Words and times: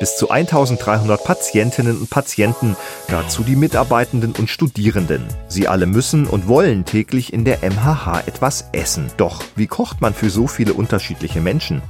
Bis 0.00 0.16
zu 0.16 0.30
1300 0.30 1.22
Patientinnen 1.22 1.98
und 1.98 2.10
Patienten, 2.10 2.76
dazu 3.08 3.42
die 3.42 3.56
Mitarbeitenden 3.56 4.32
und 4.32 4.50
Studierenden. 4.50 5.26
Sie 5.48 5.68
alle 5.68 5.86
müssen 5.86 6.26
und 6.26 6.48
wollen 6.48 6.84
täglich 6.84 7.32
in 7.32 7.44
der 7.44 7.58
MHH 7.62 8.24
etwas 8.26 8.68
essen. 8.72 9.10
Doch 9.16 9.42
wie 9.56 9.66
kocht 9.66 10.00
man 10.00 10.14
für 10.14 10.30
so 10.30 10.46
viele 10.46 10.74
unterschiedliche 10.74 11.40
Menschen? 11.40 11.82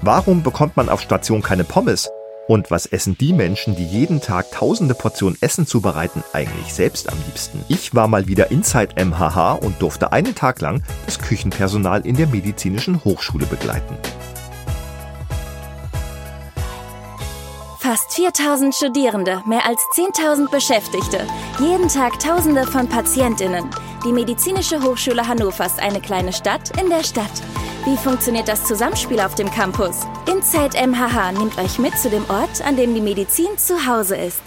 Warum 0.00 0.42
bekommt 0.42 0.76
man 0.76 0.88
auf 0.88 1.00
Station 1.00 1.42
keine 1.42 1.64
Pommes? 1.64 2.10
Und 2.46 2.70
was 2.70 2.84
essen 2.84 3.16
die 3.18 3.32
Menschen, 3.32 3.74
die 3.74 3.86
jeden 3.86 4.20
Tag 4.20 4.50
tausende 4.50 4.94
Portionen 4.94 5.38
Essen 5.40 5.66
zubereiten, 5.66 6.22
eigentlich 6.34 6.74
selbst 6.74 7.10
am 7.10 7.16
liebsten? 7.26 7.64
Ich 7.68 7.94
war 7.94 8.06
mal 8.06 8.26
wieder 8.26 8.50
Inside 8.50 9.02
MHH 9.02 9.52
und 9.54 9.80
durfte 9.80 10.12
einen 10.12 10.34
Tag 10.34 10.60
lang 10.60 10.82
das 11.06 11.18
Küchenpersonal 11.18 12.06
in 12.06 12.16
der 12.16 12.26
medizinischen 12.26 13.02
Hochschule 13.02 13.46
begleiten. 13.46 13.96
Fast 17.94 18.12
4000 18.14 18.74
Studierende, 18.74 19.40
mehr 19.46 19.64
als 19.64 19.80
10.000 19.94 20.50
Beschäftigte, 20.50 21.24
jeden 21.60 21.86
Tag 21.86 22.18
Tausende 22.18 22.66
von 22.66 22.88
Patientinnen. 22.88 23.70
Die 24.04 24.10
Medizinische 24.10 24.82
Hochschule 24.82 25.28
Hannover 25.28 25.64
ist 25.64 25.78
eine 25.78 26.00
kleine 26.00 26.32
Stadt 26.32 26.76
in 26.82 26.90
der 26.90 27.04
Stadt. 27.04 27.30
Wie 27.84 27.96
funktioniert 27.96 28.48
das 28.48 28.64
Zusammenspiel 28.64 29.20
auf 29.20 29.36
dem 29.36 29.48
Campus? 29.48 30.00
Inside 30.28 30.76
MHH 30.76 31.38
nimmt 31.38 31.56
euch 31.56 31.78
mit 31.78 31.96
zu 31.96 32.10
dem 32.10 32.28
Ort, 32.28 32.62
an 32.66 32.76
dem 32.76 32.96
die 32.96 33.00
Medizin 33.00 33.56
zu 33.56 33.86
Hause 33.86 34.16
ist. 34.16 34.42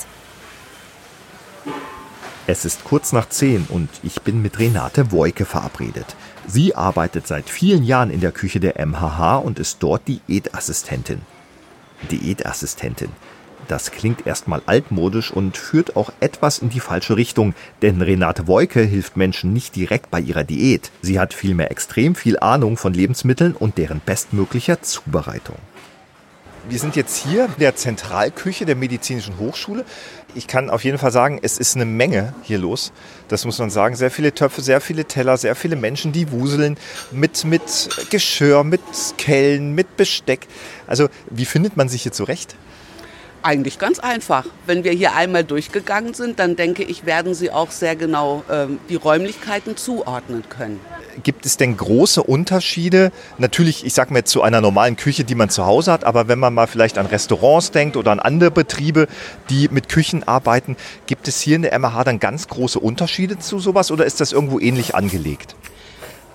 Es 2.47 2.65
ist 2.65 2.83
kurz 2.83 3.13
nach 3.13 3.29
10 3.29 3.67
und 3.69 3.87
ich 4.03 4.23
bin 4.23 4.41
mit 4.41 4.59
Renate 4.59 5.13
Woike 5.13 5.45
verabredet. 5.45 6.17
Sie 6.47 6.75
arbeitet 6.75 7.27
seit 7.27 7.49
vielen 7.49 7.83
Jahren 7.83 8.09
in 8.09 8.19
der 8.19 8.33
Küche 8.33 8.59
der 8.59 8.85
MHH 8.85 9.37
und 9.37 9.57
ist 9.57 9.77
dort 9.81 10.05
Diätassistentin. 10.05 11.21
Diätassistentin. 12.11 13.11
Das 13.67 13.91
klingt 13.91 14.25
erstmal 14.25 14.61
altmodisch 14.65 15.31
und 15.31 15.57
führt 15.57 15.95
auch 15.95 16.11
etwas 16.19 16.59
in 16.59 16.69
die 16.69 16.79
falsche 16.79 17.17
Richtung, 17.17 17.53
denn 17.81 18.01
Renate 18.01 18.47
Woike 18.47 18.81
hilft 18.81 19.17
Menschen 19.17 19.51
nicht 19.51 19.75
direkt 19.75 20.09
bei 20.09 20.19
ihrer 20.19 20.43
Diät. 20.43 20.91
Sie 21.01 21.19
hat 21.19 21.33
vielmehr 21.33 21.71
extrem 21.71 22.15
viel 22.15 22.39
Ahnung 22.39 22.77
von 22.77 22.93
Lebensmitteln 22.93 23.53
und 23.53 23.77
deren 23.77 23.99
bestmöglicher 23.99 24.81
Zubereitung. 24.81 25.57
Wir 26.69 26.79
sind 26.79 26.97
jetzt 26.97 27.15
hier 27.15 27.45
in 27.45 27.59
der 27.59 27.77
Zentralküche 27.77 28.65
der 28.65 28.75
Medizinischen 28.75 29.39
Hochschule. 29.39 29.85
Ich 30.35 30.47
kann 30.47 30.69
auf 30.69 30.83
jeden 30.83 30.97
Fall 30.97 31.13
sagen, 31.13 31.39
es 31.41 31.57
ist 31.57 31.75
eine 31.75 31.85
Menge 31.85 32.33
hier 32.43 32.57
los. 32.57 32.91
Das 33.29 33.45
muss 33.45 33.57
man 33.57 33.69
sagen. 33.69 33.95
Sehr 33.95 34.11
viele 34.11 34.33
Töpfe, 34.33 34.61
sehr 34.61 34.81
viele 34.81 35.05
Teller, 35.05 35.37
sehr 35.37 35.55
viele 35.55 35.77
Menschen, 35.77 36.11
die 36.11 36.29
wuseln 36.29 36.77
mit, 37.11 37.45
mit 37.45 37.61
Geschirr, 38.09 38.65
mit 38.65 38.81
Kellen, 39.17 39.75
mit 39.75 39.95
Besteck. 39.95 40.47
Also, 40.87 41.07
wie 41.29 41.45
findet 41.45 41.77
man 41.77 41.87
sich 41.87 42.03
hier 42.03 42.11
zurecht? 42.11 42.55
Eigentlich 43.47 43.79
ganz 43.79 43.99
einfach. 43.99 44.43
Wenn 44.65 44.83
wir 44.83 44.91
hier 44.91 45.15
einmal 45.15 45.45
durchgegangen 45.45 46.13
sind, 46.13 46.37
dann 46.37 46.57
denke 46.57 46.83
ich, 46.83 47.05
werden 47.05 47.33
Sie 47.33 47.49
auch 47.49 47.71
sehr 47.71 47.95
genau 47.95 48.43
ähm, 48.51 48.77
die 48.89 48.95
Räumlichkeiten 48.95 49.77
zuordnen 49.77 50.43
können. 50.49 50.81
Gibt 51.23 51.45
es 51.45 51.55
denn 51.55 51.77
große 51.77 52.21
Unterschiede? 52.21 53.13
Natürlich, 53.37 53.85
ich 53.85 53.93
sage 53.93 54.11
mal 54.11 54.25
zu 54.25 54.41
einer 54.41 54.59
normalen 54.59 54.97
Küche, 54.97 55.23
die 55.23 55.33
man 55.33 55.49
zu 55.49 55.65
Hause 55.65 55.93
hat, 55.93 56.03
aber 56.03 56.27
wenn 56.27 56.39
man 56.39 56.53
mal 56.53 56.67
vielleicht 56.67 56.97
an 56.97 57.05
Restaurants 57.05 57.71
denkt 57.71 57.95
oder 57.95 58.11
an 58.11 58.19
andere 58.19 58.51
Betriebe, 58.51 59.07
die 59.49 59.69
mit 59.69 59.87
Küchen 59.87 60.27
arbeiten, 60.27 60.75
gibt 61.05 61.29
es 61.29 61.39
hier 61.39 61.55
in 61.55 61.61
der 61.61 61.79
MH 61.79 62.03
dann 62.03 62.19
ganz 62.19 62.49
große 62.49 62.79
Unterschiede 62.79 63.39
zu 63.39 63.59
sowas 63.59 63.91
oder 63.91 64.05
ist 64.05 64.19
das 64.19 64.33
irgendwo 64.33 64.59
ähnlich 64.59 64.93
angelegt? 64.93 65.55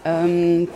Ähm, 0.06 0.66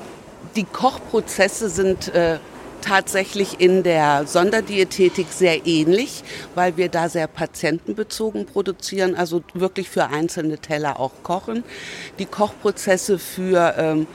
die 0.54 0.64
Kochprozesse 0.64 1.70
sind 1.70 2.14
äh, 2.14 2.38
tatsächlich 2.80 3.60
in 3.60 3.82
der 3.82 4.26
Sonderdiätetik 4.26 5.28
sehr 5.30 5.66
ähnlich, 5.66 6.22
weil 6.54 6.76
wir 6.76 6.88
da 6.88 7.08
sehr 7.08 7.26
patientenbezogen 7.26 8.46
produzieren, 8.46 9.14
also 9.14 9.42
wirklich 9.54 9.90
für 9.90 10.06
einzelne 10.08 10.58
Teller 10.58 11.00
auch 11.00 11.12
kochen. 11.22 11.64
Die 12.18 12.26
Kochprozesse 12.26 13.18
für 13.18 13.74
ähm, 13.78 14.06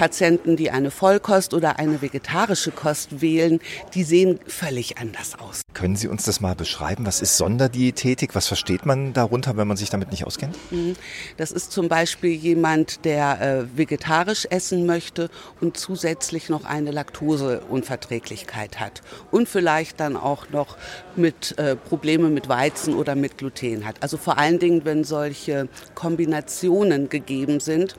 Patienten, 0.00 0.56
die 0.56 0.70
eine 0.70 0.90
Vollkost 0.90 1.52
oder 1.52 1.78
eine 1.78 2.00
vegetarische 2.00 2.70
Kost 2.70 3.20
wählen, 3.20 3.60
die 3.92 4.02
sehen 4.02 4.40
völlig 4.46 4.96
anders 4.96 5.38
aus. 5.38 5.60
Können 5.74 5.94
Sie 5.94 6.08
uns 6.08 6.24
das 6.24 6.40
mal 6.40 6.54
beschreiben? 6.54 7.04
Was 7.04 7.20
ist 7.20 7.36
Sonderdiätetik? 7.36 8.34
Was 8.34 8.46
versteht 8.46 8.86
man 8.86 9.12
darunter, 9.12 9.58
wenn 9.58 9.68
man 9.68 9.76
sich 9.76 9.90
damit 9.90 10.10
nicht 10.10 10.24
auskennt? 10.24 10.56
Mhm. 10.70 10.96
Das 11.36 11.52
ist 11.52 11.70
zum 11.72 11.88
Beispiel 11.88 12.30
jemand, 12.30 13.04
der 13.04 13.42
äh, 13.42 13.76
vegetarisch 13.76 14.46
essen 14.48 14.86
möchte 14.86 15.28
und 15.60 15.76
zusätzlich 15.76 16.48
noch 16.48 16.64
eine 16.64 16.92
Laktoseunverträglichkeit 16.92 18.80
hat 18.80 19.02
und 19.30 19.50
vielleicht 19.50 20.00
dann 20.00 20.16
auch 20.16 20.48
noch 20.48 20.78
mit 21.14 21.58
äh, 21.58 21.76
Probleme 21.76 22.30
mit 22.30 22.48
Weizen 22.48 22.94
oder 22.94 23.16
mit 23.16 23.36
Gluten 23.36 23.84
hat. 23.84 23.96
Also 24.02 24.16
vor 24.16 24.38
allen 24.38 24.58
Dingen, 24.58 24.86
wenn 24.86 25.04
solche 25.04 25.68
Kombinationen 25.94 27.10
gegeben 27.10 27.60
sind, 27.60 27.96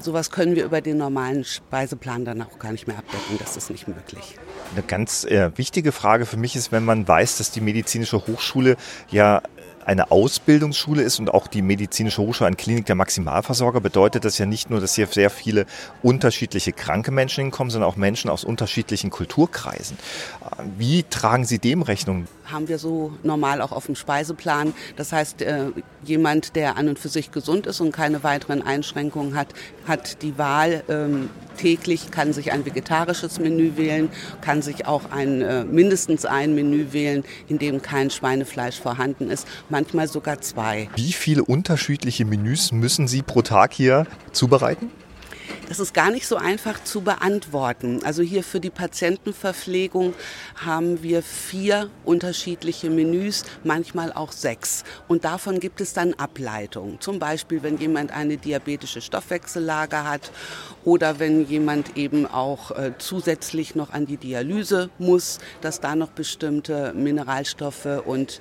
Sowas 0.00 0.30
können 0.30 0.56
wir 0.56 0.64
über 0.64 0.80
den 0.80 0.98
normalen 0.98 1.44
Speiseplan 1.44 2.24
dann 2.24 2.42
auch 2.42 2.58
gar 2.58 2.72
nicht 2.72 2.86
mehr 2.86 2.98
abdecken. 2.98 3.38
Das 3.38 3.56
ist 3.56 3.70
nicht 3.70 3.88
möglich. 3.88 4.36
Eine 4.72 4.82
ganz 4.82 5.24
äh, 5.24 5.50
wichtige 5.56 5.92
Frage 5.92 6.26
für 6.26 6.36
mich 6.36 6.56
ist, 6.56 6.72
wenn 6.72 6.84
man 6.84 7.06
weiß, 7.06 7.38
dass 7.38 7.50
die 7.50 7.60
medizinische 7.60 8.26
Hochschule 8.26 8.76
ja 9.10 9.42
eine 9.86 10.10
Ausbildungsschule 10.10 11.02
ist 11.02 11.20
und 11.20 11.32
auch 11.32 11.46
die 11.46 11.62
medizinische 11.62 12.20
Hochschule 12.20 12.48
eine 12.48 12.56
Klinik 12.56 12.86
der 12.86 12.96
Maximalversorger, 12.96 13.80
bedeutet 13.80 14.24
das 14.24 14.36
ja 14.36 14.44
nicht 14.44 14.68
nur, 14.68 14.80
dass 14.80 14.96
hier 14.96 15.06
sehr 15.06 15.30
viele 15.30 15.64
unterschiedliche 16.02 16.72
kranke 16.72 17.12
Menschen 17.12 17.42
hinkommen, 17.42 17.70
sondern 17.70 17.88
auch 17.88 17.94
Menschen 17.94 18.28
aus 18.28 18.42
unterschiedlichen 18.42 19.10
Kulturkreisen. 19.10 19.96
Wie 20.76 21.04
tragen 21.04 21.44
Sie 21.44 21.60
dem 21.60 21.82
Rechnung? 21.82 22.26
Haben 22.50 22.68
wir 22.68 22.78
so 22.78 23.12
normal 23.22 23.60
auch 23.60 23.72
auf 23.72 23.86
dem 23.86 23.96
Speiseplan. 23.96 24.74
Das 24.96 25.12
heißt, 25.12 25.42
äh, 25.42 25.66
jemand, 26.04 26.56
der 26.56 26.76
an 26.76 26.88
und 26.88 26.98
für 26.98 27.08
sich 27.08 27.30
gesund 27.30 27.66
ist 27.66 27.80
und 27.80 27.92
keine 27.92 28.22
weiteren 28.22 28.62
Einschränkungen 28.62 29.34
hat, 29.34 29.48
hat 29.86 30.22
die 30.22 30.38
Wahl 30.38 30.82
ähm, 30.88 31.30
täglich, 31.56 32.10
kann 32.10 32.32
sich 32.32 32.52
ein 32.52 32.64
vegetarisches 32.64 33.38
Menü 33.38 33.76
wählen, 33.76 34.10
kann 34.40 34.62
sich 34.62 34.86
auch 34.86 35.10
ein, 35.10 35.42
äh, 35.42 35.64
mindestens 35.64 36.24
ein 36.24 36.54
Menü 36.54 36.92
wählen, 36.92 37.24
in 37.48 37.58
dem 37.58 37.82
kein 37.82 38.10
Schweinefleisch 38.10 38.80
vorhanden 38.80 39.30
ist, 39.30 39.46
manchmal 39.68 40.08
sogar 40.08 40.40
zwei. 40.40 40.88
Wie 40.96 41.12
viele 41.12 41.44
unterschiedliche 41.44 42.24
Menüs 42.24 42.72
müssen 42.72 43.08
Sie 43.08 43.22
pro 43.22 43.42
Tag 43.42 43.72
hier 43.72 44.06
zubereiten? 44.32 44.90
Das 45.68 45.80
ist 45.80 45.94
gar 45.94 46.12
nicht 46.12 46.28
so 46.28 46.36
einfach 46.36 46.82
zu 46.84 47.00
beantworten. 47.00 48.00
Also 48.04 48.22
hier 48.22 48.44
für 48.44 48.60
die 48.60 48.70
Patientenverpflegung 48.70 50.14
haben 50.54 51.02
wir 51.02 51.24
vier 51.24 51.90
unterschiedliche 52.04 52.88
Menüs, 52.88 53.42
manchmal 53.64 54.12
auch 54.12 54.30
sechs. 54.30 54.84
Und 55.08 55.24
davon 55.24 55.58
gibt 55.58 55.80
es 55.80 55.92
dann 55.92 56.14
Ableitungen. 56.14 57.00
Zum 57.00 57.18
Beispiel, 57.18 57.64
wenn 57.64 57.78
jemand 57.78 58.12
eine 58.12 58.36
diabetische 58.36 59.00
Stoffwechsellage 59.00 60.04
hat 60.04 60.30
oder 60.84 61.18
wenn 61.18 61.44
jemand 61.46 61.96
eben 61.96 62.26
auch 62.26 62.70
äh, 62.70 62.92
zusätzlich 62.98 63.74
noch 63.74 63.92
an 63.92 64.06
die 64.06 64.18
Dialyse 64.18 64.88
muss, 64.98 65.40
dass 65.62 65.80
da 65.80 65.96
noch 65.96 66.10
bestimmte 66.10 66.92
Mineralstoffe 66.94 68.02
und 68.04 68.40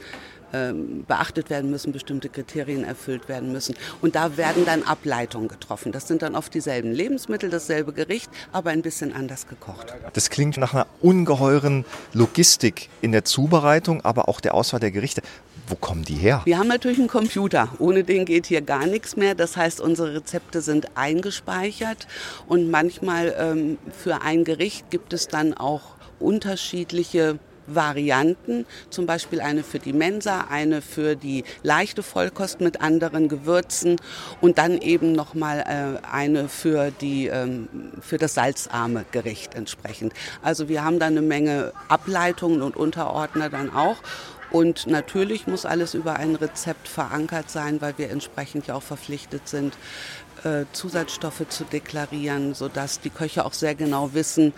ähm, 0.56 1.06
beachtet 1.06 1.50
werden 1.50 1.70
müssen, 1.70 1.92
bestimmte 1.92 2.30
Kriterien 2.30 2.84
erfüllt 2.84 3.28
werden 3.28 3.52
müssen. 3.52 3.76
Und 4.02 4.16
da 4.16 4.38
werden 4.38 4.66
dann 4.66 4.84
Ableitungen 4.84 5.48
getroffen. 5.48 5.92
Das 5.92 6.08
sind 6.08 6.22
dann 6.22 6.36
oft 6.36 6.54
dieselben 6.54 6.92
Lebensmittel, 6.92 7.50
dasselbe 7.50 7.92
Gericht, 7.94 8.30
aber 8.52 8.70
ein 8.70 8.82
bisschen 8.82 9.14
anders 9.14 9.48
gekocht. 9.48 9.94
Das 10.14 10.30
klingt 10.30 10.58
nach 10.58 10.74
einer 10.74 10.88
ungeheuren 11.02 11.86
Logistik 12.14 12.90
in 13.02 13.12
der 13.12 13.26
Zubereitung, 13.26 14.04
aber 14.06 14.30
auch 14.30 14.40
der 14.40 14.54
Auswahl 14.54 14.80
der 14.80 14.92
Gerichte. 14.92 15.22
Wo 15.68 15.76
kommen 15.76 16.04
die 16.04 16.16
her? 16.16 16.42
Wir 16.46 16.60
haben 16.60 16.68
natürlich 16.68 17.00
einen 17.00 17.08
Computer. 17.08 17.70
Ohne 17.80 18.04
den 18.04 18.26
geht 18.26 18.46
hier 18.46 18.62
gar 18.62 18.86
nichts 18.86 19.16
mehr. 19.18 19.36
Das 19.36 19.58
heißt, 19.58 19.82
unsere 19.82 20.14
Rezepte 20.16 20.62
sind 20.62 20.96
eingespeichert 20.96 22.08
und 22.48 22.70
manchmal 22.70 23.36
ähm, 23.38 23.78
für 23.92 24.22
ein 24.22 24.44
Gericht 24.44 24.90
gibt 24.92 25.12
es 25.12 25.28
dann 25.28 25.54
auch 25.54 25.96
unterschiedliche 26.20 27.40
Varianten, 27.68 28.66
zum 28.90 29.06
Beispiel 29.06 29.42
eine 29.42 29.64
für 29.64 29.80
die 29.80 29.94
Mensa, 29.94 30.46
eine 30.50 30.82
für 30.82 31.16
die 31.16 31.44
leichte 31.64 32.04
Vollkost 32.04 32.62
mit 32.62 32.82
anderen 32.82 33.28
Gewürzen 33.30 33.98
und 34.42 34.58
dann 34.58 34.80
eben 34.80 35.12
nochmal 35.14 35.60
äh, 35.60 36.06
eine 36.08 36.50
für, 36.50 36.92
die, 36.92 37.28
ähm, 37.28 37.68
für 38.02 38.18
das 38.18 38.34
salzarme 38.34 39.06
Gericht 39.12 39.56
entsprechend. 39.56 40.14
Also 40.42 40.70
wir 40.70 40.84
haben 40.84 41.00
da 41.00 41.08
eine 41.08 41.22
Menge 41.22 41.74
Ableitungen 41.88 42.62
und 42.62 42.76
Unterordner 42.76 43.50
dann 43.50 43.74
auch. 43.74 43.98
Und 44.52 44.88
natürlich 44.88 45.48
muss 45.48 45.66
alles 45.66 45.96
über 45.96 46.16
ein 46.16 46.36
Rezept 46.36 46.88
verankert 46.88 47.50
sein, 47.50 47.82
weil 47.82 47.98
wir 47.98 48.10
entsprechend 48.10 48.68
ja 48.68 48.76
auch 48.76 48.84
verpflichtet 48.84 49.50
sind, 49.50 49.76
äh, 50.46 50.66
Zusatzstoffe 50.72 51.48
zu 51.50 51.64
deklarieren, 51.64 52.54
sodass 52.54 53.00
die 53.02 53.10
Köche 53.10 53.46
auch 53.46 53.54
sehr 53.54 53.76
genau 53.76 54.14
wissen, 54.14 54.54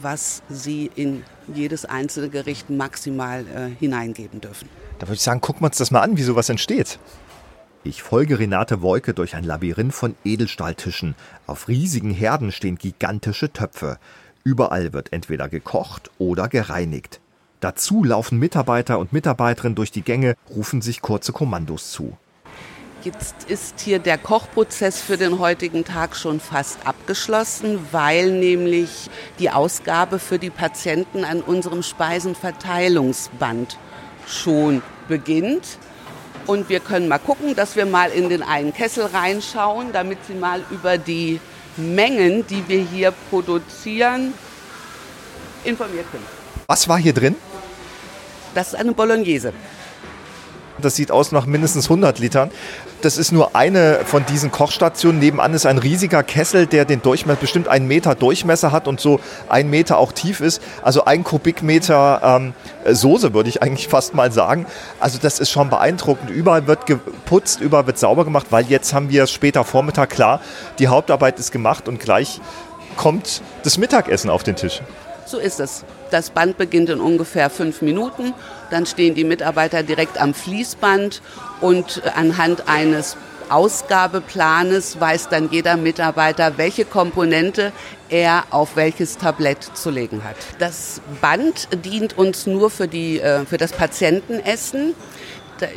was 0.00 0.42
sie 0.48 0.90
in 0.94 1.24
jedes 1.52 1.84
einzelne 1.84 2.28
Gericht 2.28 2.70
maximal 2.70 3.44
äh, 3.46 3.68
hineingeben 3.78 4.40
dürfen. 4.40 4.68
Da 4.98 5.06
würde 5.06 5.16
ich 5.16 5.22
sagen, 5.22 5.40
gucken 5.40 5.62
wir 5.62 5.66
uns 5.66 5.78
das 5.78 5.90
mal 5.90 6.00
an, 6.00 6.16
wie 6.16 6.22
sowas 6.22 6.48
entsteht. 6.48 6.98
Ich 7.84 8.02
folge 8.02 8.38
Renate 8.38 8.80
Wolke 8.80 9.12
durch 9.12 9.34
ein 9.34 9.42
Labyrinth 9.42 9.92
von 9.92 10.14
Edelstahltischen. 10.24 11.16
Auf 11.48 11.66
riesigen 11.66 12.12
Herden 12.12 12.52
stehen 12.52 12.78
gigantische 12.78 13.52
Töpfe. 13.52 13.98
Überall 14.44 14.92
wird 14.92 15.12
entweder 15.12 15.48
gekocht 15.48 16.10
oder 16.18 16.48
gereinigt. 16.48 17.20
Dazu 17.58 18.04
laufen 18.04 18.38
Mitarbeiter 18.38 19.00
und 19.00 19.12
Mitarbeiterinnen 19.12 19.74
durch 19.74 19.90
die 19.90 20.02
Gänge, 20.02 20.36
rufen 20.50 20.82
sich 20.82 21.00
kurze 21.00 21.32
Kommandos 21.32 21.90
zu. 21.90 22.16
Jetzt 23.04 23.34
ist 23.48 23.80
hier 23.80 23.98
der 23.98 24.16
Kochprozess 24.16 25.00
für 25.02 25.16
den 25.16 25.40
heutigen 25.40 25.84
Tag 25.84 26.14
schon 26.14 26.38
fast 26.38 26.86
abgeschlossen, 26.86 27.80
weil 27.90 28.30
nämlich 28.30 29.10
die 29.40 29.50
Ausgabe 29.50 30.20
für 30.20 30.38
die 30.38 30.50
Patienten 30.50 31.24
an 31.24 31.40
unserem 31.40 31.82
Speisenverteilungsband 31.82 33.76
schon 34.28 34.82
beginnt. 35.08 35.78
Und 36.46 36.68
wir 36.68 36.78
können 36.78 37.08
mal 37.08 37.18
gucken, 37.18 37.56
dass 37.56 37.74
wir 37.74 37.86
mal 37.86 38.10
in 38.10 38.28
den 38.28 38.44
einen 38.44 38.72
Kessel 38.72 39.06
reinschauen, 39.06 39.90
damit 39.92 40.18
Sie 40.28 40.34
mal 40.34 40.62
über 40.70 40.96
die 40.96 41.40
Mengen, 41.76 42.46
die 42.46 42.68
wir 42.68 42.84
hier 42.84 43.12
produzieren, 43.30 44.32
informiert 45.64 46.06
sind. 46.12 46.22
Was 46.68 46.88
war 46.88 46.98
hier 46.98 47.14
drin? 47.14 47.34
Das 48.54 48.68
ist 48.68 48.74
eine 48.76 48.92
Bolognese. 48.92 49.52
Das 50.82 50.96
sieht 50.96 51.10
aus 51.10 51.32
nach 51.32 51.46
mindestens 51.46 51.86
100 51.86 52.18
Litern. 52.18 52.50
Das 53.00 53.18
ist 53.18 53.32
nur 53.32 53.56
eine 53.56 54.00
von 54.04 54.24
diesen 54.26 54.52
Kochstationen. 54.52 55.20
Nebenan 55.20 55.54
ist 55.54 55.66
ein 55.66 55.78
riesiger 55.78 56.22
Kessel, 56.22 56.66
der 56.66 56.84
den 56.84 57.02
Durchmesser, 57.02 57.40
bestimmt 57.40 57.68
einen 57.68 57.88
Meter 57.88 58.14
Durchmesser 58.14 58.70
hat 58.70 58.86
und 58.86 59.00
so 59.00 59.20
einen 59.48 59.70
Meter 59.70 59.98
auch 59.98 60.12
tief 60.12 60.40
ist. 60.40 60.62
Also 60.82 61.04
ein 61.04 61.24
Kubikmeter 61.24 62.20
ähm, 62.22 62.54
Soße, 62.88 63.34
würde 63.34 63.48
ich 63.48 63.62
eigentlich 63.62 63.88
fast 63.96 64.14
mal 64.14 64.30
sagen. 64.30 64.66
Also 65.00 65.18
das 65.20 65.40
ist 65.40 65.50
schon 65.50 65.70
beeindruckend. 65.70 66.30
Überall 66.30 66.66
wird 66.66 66.86
geputzt, 66.86 67.60
überall 67.60 67.86
wird 67.86 67.98
sauber 67.98 68.24
gemacht, 68.24 68.46
weil 68.50 68.66
jetzt 68.66 68.94
haben 68.94 69.10
wir 69.10 69.26
später 69.26 69.64
Vormittag 69.64 70.10
klar, 70.10 70.40
die 70.78 70.88
Hauptarbeit 70.88 71.38
ist 71.38 71.52
gemacht 71.52 71.88
und 71.88 71.98
gleich 71.98 72.40
kommt 72.96 73.42
das 73.64 73.78
Mittagessen 73.78 74.30
auf 74.30 74.42
den 74.42 74.56
Tisch. 74.56 74.82
So 75.26 75.38
ist 75.38 75.60
es. 75.60 75.84
Das 76.10 76.30
Band 76.30 76.58
beginnt 76.58 76.90
in 76.90 77.00
ungefähr 77.00 77.48
fünf 77.50 77.82
Minuten. 77.82 78.34
Dann 78.70 78.86
stehen 78.86 79.14
die 79.14 79.24
Mitarbeiter 79.24 79.82
direkt 79.82 80.20
am 80.20 80.34
Fließband 80.34 81.22
und 81.60 82.02
anhand 82.16 82.68
eines 82.68 83.16
Ausgabeplanes 83.48 84.98
weiß 84.98 85.28
dann 85.28 85.50
jeder 85.50 85.76
Mitarbeiter, 85.76 86.56
welche 86.56 86.84
Komponente 86.86 87.72
er 88.08 88.44
auf 88.50 88.76
welches 88.76 89.18
Tablett 89.18 89.62
zu 89.74 89.90
legen 89.90 90.24
hat. 90.24 90.36
Das 90.58 91.02
Band 91.20 91.68
dient 91.84 92.16
uns 92.16 92.46
nur 92.46 92.70
für, 92.70 92.88
die, 92.88 93.20
äh, 93.20 93.44
für 93.44 93.58
das 93.58 93.72
Patientenessen 93.72 94.94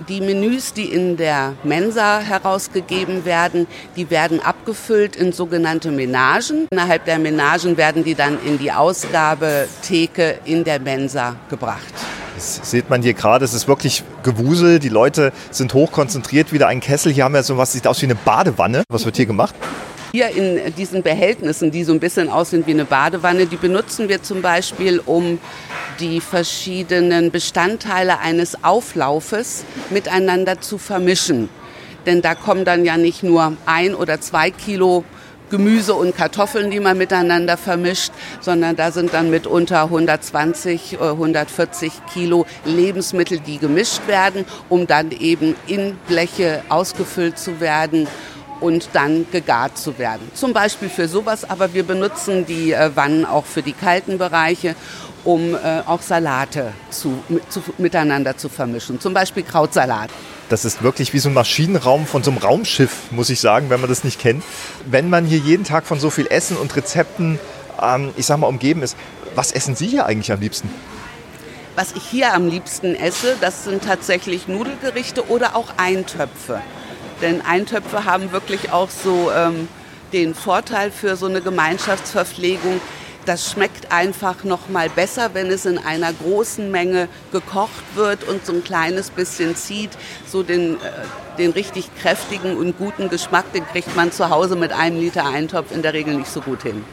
die 0.08 0.22
Menüs, 0.22 0.74
die 0.74 0.86
in 0.86 1.18
der 1.18 1.54
Mensa 1.64 2.20
herausgegeben 2.20 3.26
werden, 3.26 3.68
die 3.96 4.10
werden 4.10 4.42
abgefüllt 4.42 5.16
in 5.16 5.32
sogenannte 5.32 5.92
Menagen. 5.92 6.68
Innerhalb 6.72 7.06
der 7.06 7.20
Menagen 7.20 7.78
werden 7.78 8.04
die 8.04 8.16
dann 8.16 8.38
in 8.46 8.58
die 8.58 8.72
Ausgabetheke 8.72 10.40
in 10.46 10.64
der 10.64 10.80
Mensa 10.80 11.36
gebracht. 11.50 11.94
Das 12.36 12.60
sieht 12.70 12.90
man 12.90 13.02
hier 13.02 13.14
gerade, 13.14 13.46
es 13.46 13.54
ist 13.54 13.68
wirklich 13.68 14.04
Gewusel. 14.24 14.80
Die 14.80 14.90
Leute 14.90 15.32
sind 15.52 15.74
hochkonzentriert, 15.74 16.52
wieder 16.52 16.68
ein 16.68 16.82
Kessel. 16.82 17.14
Hier 17.14 17.24
haben 17.24 17.34
wir 17.34 17.44
so 17.44 17.58
was, 17.58 17.72
sieht 17.72 17.88
aus 17.88 18.02
wie 18.02 18.08
eine 18.08 18.16
Badewanne. 18.16 18.84
Was 18.90 19.06
wird 19.06 19.16
hier 19.16 19.26
gemacht? 19.26 19.56
Hier 20.16 20.30
in 20.30 20.74
diesen 20.76 21.04
Behältnissen, 21.04 21.72
die 21.72 21.84
so 21.84 21.92
ein 21.92 22.00
bisschen 22.00 22.30
aussehen 22.30 22.66
wie 22.66 22.72
eine 22.72 22.86
Badewanne, 22.86 23.48
die 23.48 23.58
benutzen 23.58 24.08
wir 24.08 24.24
zum 24.24 24.42
Beispiel, 24.42 25.02
um 25.06 25.40
die 26.00 26.22
verschiedenen 26.22 27.32
Bestandteile 27.32 28.20
eines 28.20 28.64
Auflaufes 28.64 29.66
miteinander 29.90 30.62
zu 30.62 30.78
vermischen. 30.78 31.50
Denn 32.06 32.22
da 32.22 32.34
kommen 32.34 32.64
dann 32.64 32.86
ja 32.86 32.96
nicht 32.96 33.24
nur 33.24 33.58
ein 33.66 33.94
oder 33.94 34.22
zwei 34.22 34.52
Kilo 34.52 35.04
Gemüse 35.50 35.94
und 35.94 36.16
Kartoffeln, 36.16 36.72
die 36.72 36.80
man 36.80 36.98
miteinander 36.98 37.58
vermischt, 37.58 38.14
sondern 38.40 38.78
da 38.78 38.92
sind 38.92 39.14
dann 39.14 39.30
mitunter 39.30 39.84
120, 39.84 40.98
140 41.02 41.92
Kilo 42.14 42.46
Lebensmittel, 42.64 43.42
die 43.42 43.58
gemischt 43.58 44.08
werden, 44.08 44.46
um 44.70 44.88
dann 44.88 45.12
eben 45.12 45.56
in 45.68 45.98
Bleche 46.08 46.64
ausgefüllt 46.70 47.38
zu 47.38 47.60
werden 47.60 48.08
und 48.60 48.90
dann 48.94 49.26
gegart 49.32 49.78
zu 49.78 49.98
werden. 49.98 50.30
Zum 50.34 50.54
Beispiel 50.54 50.90
für 50.90 51.08
sowas, 51.08 51.50
aber 51.50 51.74
wir 51.74 51.84
benutzen 51.84 52.46
die 52.46 52.72
äh, 52.72 52.96
Wannen 52.96 53.26
auch 53.26 53.46
für 53.46 53.62
die 53.62 53.74
kalten 53.74 54.18
Bereiche, 54.18 54.76
um 55.24 55.56
äh, 55.56 55.82
auch 55.86 56.02
Salate 56.02 56.74
zu, 56.90 57.24
mit, 57.28 57.52
zu, 57.52 57.62
miteinander 57.78 58.38
zu 58.38 58.48
vermischen. 58.48 59.00
Zum 59.00 59.14
Beispiel 59.14 59.44
Krautsalat. 59.44 60.10
Das 60.50 60.64
ist 60.64 60.84
wirklich 60.84 61.12
wie 61.14 61.20
so 61.20 61.30
ein 61.30 61.34
Maschinenraum 61.34 62.06
von 62.06 62.24
so 62.24 62.30
einem 62.30 62.38
Raumschiff, 62.38 63.12
muss 63.12 63.30
ich 63.30 63.40
sagen, 63.40 63.70
wenn 63.70 63.82
man 63.82 63.90
das 63.90 64.04
nicht 64.04 64.20
kennt. 64.20 64.44
Wenn 64.86 65.10
man 65.10 65.26
hier 65.26 65.40
jeden 65.40 65.64
Tag 65.64 65.86
von 65.86 66.00
so 66.00 66.12
viel 66.12 66.28
Essen 66.28 66.56
und 66.56 66.76
Rezepten, 66.76 67.40
ähm, 67.82 68.14
ich 68.16 68.28
sag 68.28 68.38
mal, 68.38 68.48
umgeben 68.48 68.84
ist, 68.84 68.96
was 69.34 69.52
essen 69.52 69.76
Sie 69.76 69.88
hier 69.88 70.06
eigentlich 70.06 70.32
am 70.32 70.40
liebsten? 70.40 70.70
Was 71.76 71.92
ich 71.92 72.04
hier 72.04 72.34
am 72.34 72.48
liebsten 72.48 72.96
esse, 72.96 73.36
das 73.42 73.66
sind 73.66 73.84
tatsächlich 73.84 74.48
Nudelgerichte 74.48 75.28
oder 75.30 75.56
auch 75.56 75.74
Eintöpfe. 75.78 76.62
Denn 77.22 77.42
Eintöpfe 77.42 78.06
haben 78.06 78.32
wirklich 78.32 78.72
auch 78.72 78.90
so 78.90 79.32
ähm, 79.32 79.68
den 80.14 80.36
Vorteil 80.36 80.92
für 80.92 81.16
so 81.16 81.28
eine 81.28 81.42
Gemeinschaftsverpflegung. 81.42 82.80
Das 83.26 83.52
schmeckt 83.52 83.92
einfach 83.92 84.44
noch 84.44 84.70
mal 84.70 84.90
besser, 84.90 85.32
wenn 85.34 85.48
es 85.48 85.66
in 85.66 85.80
einer 85.80 86.14
großen 86.14 86.70
Menge 86.70 87.08
gekocht 87.32 87.84
wird 87.96 88.24
und 88.24 88.46
so 88.46 88.54
ein 88.54 88.64
kleines 88.64 89.10
bisschen 89.10 89.56
zieht. 89.56 89.92
So 90.28 90.44
den, 90.44 90.76
äh, 90.76 90.78
den 91.38 91.52
richtig 91.52 91.90
kräftigen 92.02 92.56
und 92.58 92.78
guten 92.78 93.10
Geschmack, 93.10 93.52
den 93.54 93.66
kriegt 93.66 93.96
man 93.96 94.12
zu 94.12 94.30
Hause 94.30 94.56
mit 94.56 94.72
einem 94.72 95.00
Liter 95.00 95.26
Eintopf 95.26 95.72
in 95.72 95.82
der 95.82 95.94
Regel 95.94 96.16
nicht 96.16 96.32
so 96.32 96.42
gut 96.42 96.64
hin. 96.64 96.84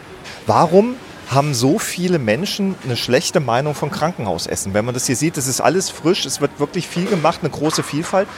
Warum 0.46 0.96
haben 1.30 1.54
so 1.54 1.78
viele 1.78 2.18
Menschen 2.18 2.74
eine 2.84 2.96
schlechte 2.96 3.40
Meinung 3.40 3.74
von 3.74 3.90
Krankenhausessen. 3.90 4.74
Wenn 4.74 4.84
man 4.84 4.92
das 4.92 5.06
hier 5.06 5.16
sieht, 5.16 5.38
es 5.38 5.46
ist 5.46 5.60
alles 5.60 5.88
frisch, 5.88 6.26
es 6.26 6.40
wird 6.40 6.60
wirklich 6.60 6.86
viel 6.86 7.06
gemacht, 7.06 7.38
eine 7.40 7.50
große 7.50 7.82
Vielfalt. 7.82 8.28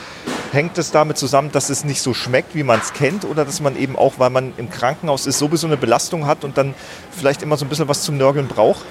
Hängt 0.51 0.77
es 0.77 0.91
damit 0.91 1.17
zusammen, 1.17 1.51
dass 1.51 1.69
es 1.69 1.83
nicht 1.83 2.01
so 2.01 2.13
schmeckt, 2.13 2.55
wie 2.55 2.63
man 2.63 2.79
es 2.79 2.93
kennt, 2.93 3.25
oder 3.25 3.45
dass 3.45 3.59
man 3.59 3.77
eben 3.77 3.95
auch, 3.95 4.13
weil 4.17 4.29
man 4.29 4.53
im 4.57 4.69
Krankenhaus 4.69 5.25
ist, 5.25 5.39
sowieso 5.39 5.67
eine 5.67 5.77
Belastung 5.77 6.25
hat 6.25 6.43
und 6.43 6.57
dann 6.57 6.73
vielleicht 7.11 7.41
immer 7.41 7.57
so 7.57 7.65
ein 7.65 7.69
bisschen 7.69 7.87
was 7.87 8.03
zum 8.03 8.17
Nörgeln 8.17 8.47
braucht? 8.47 8.85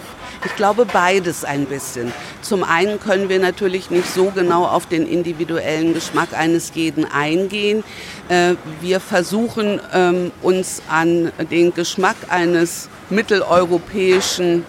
Ich 0.45 0.56
glaube 0.56 0.85
beides 0.85 1.45
ein 1.45 1.65
bisschen. 1.65 2.12
Zum 2.43 2.65
einen 2.65 3.01
können 3.01 3.31
wir 3.31 3.39
natürlich 3.39 3.91
nicht 3.91 4.12
so 4.12 4.27
genau 4.27 4.67
auf 4.67 4.87
den 4.87 5.06
individuellen 5.06 5.95
Geschmack 5.95 6.35
eines 6.35 6.73
jeden 6.75 7.11
eingehen. 7.11 7.83
Äh, 8.29 8.56
wir 8.83 9.01
versuchen 9.01 9.81
ähm, 9.95 10.33
uns 10.43 10.83
an 10.89 11.33
den 11.51 11.73
Geschmack 11.73 12.17
eines 12.29 12.91
mitteleuropäischen 13.09 14.67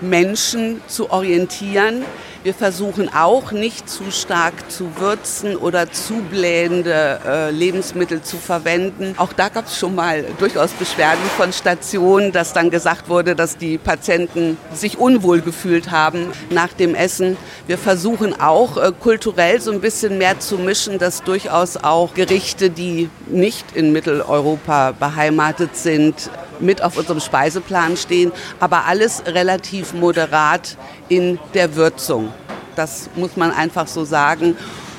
Menschen 0.00 0.80
zu 0.88 1.10
orientieren. 1.10 2.04
Wir 2.46 2.54
versuchen 2.54 3.12
auch 3.12 3.50
nicht 3.50 3.90
zu 3.90 4.12
stark 4.12 4.70
zu 4.70 5.00
würzen 5.00 5.56
oder 5.56 5.90
zu 5.90 6.22
blähende 6.30 7.18
äh, 7.26 7.50
Lebensmittel 7.50 8.22
zu 8.22 8.36
verwenden. 8.36 9.16
Auch 9.16 9.32
da 9.32 9.48
gab 9.48 9.66
es 9.66 9.76
schon 9.76 9.96
mal 9.96 10.24
durchaus 10.38 10.70
Beschwerden 10.70 11.24
von 11.36 11.52
Stationen, 11.52 12.30
dass 12.30 12.52
dann 12.52 12.70
gesagt 12.70 13.08
wurde, 13.08 13.34
dass 13.34 13.56
die 13.56 13.78
Patienten 13.78 14.56
sich 14.72 14.96
unwohl 14.96 15.40
gefühlt 15.40 15.90
haben 15.90 16.30
nach 16.50 16.72
dem 16.72 16.94
Essen. 16.94 17.36
Wir 17.66 17.78
versuchen 17.78 18.40
auch 18.40 18.76
äh, 18.76 18.92
kulturell 18.92 19.60
so 19.60 19.72
ein 19.72 19.80
bisschen 19.80 20.16
mehr 20.16 20.38
zu 20.38 20.56
mischen, 20.56 21.00
dass 21.00 21.24
durchaus 21.24 21.76
auch 21.76 22.14
Gerichte, 22.14 22.70
die 22.70 23.10
nicht 23.26 23.74
in 23.74 23.90
Mitteleuropa 23.90 24.92
beheimatet 24.92 25.76
sind, 25.76 26.30
mit 26.60 26.82
auf 26.82 26.96
unserem 26.96 27.20
Speiseplan 27.20 27.96
stehen, 27.96 28.32
aber 28.60 28.84
alles 28.86 29.22
relativ 29.26 29.92
moderat 29.92 30.76
in 31.08 31.38
der 31.54 31.76
Würzung. 31.76 32.32
Das 32.74 33.08
muss 33.16 33.36
man 33.36 33.52
einfach 33.52 33.86
so 33.86 34.04
sagen. 34.04 34.56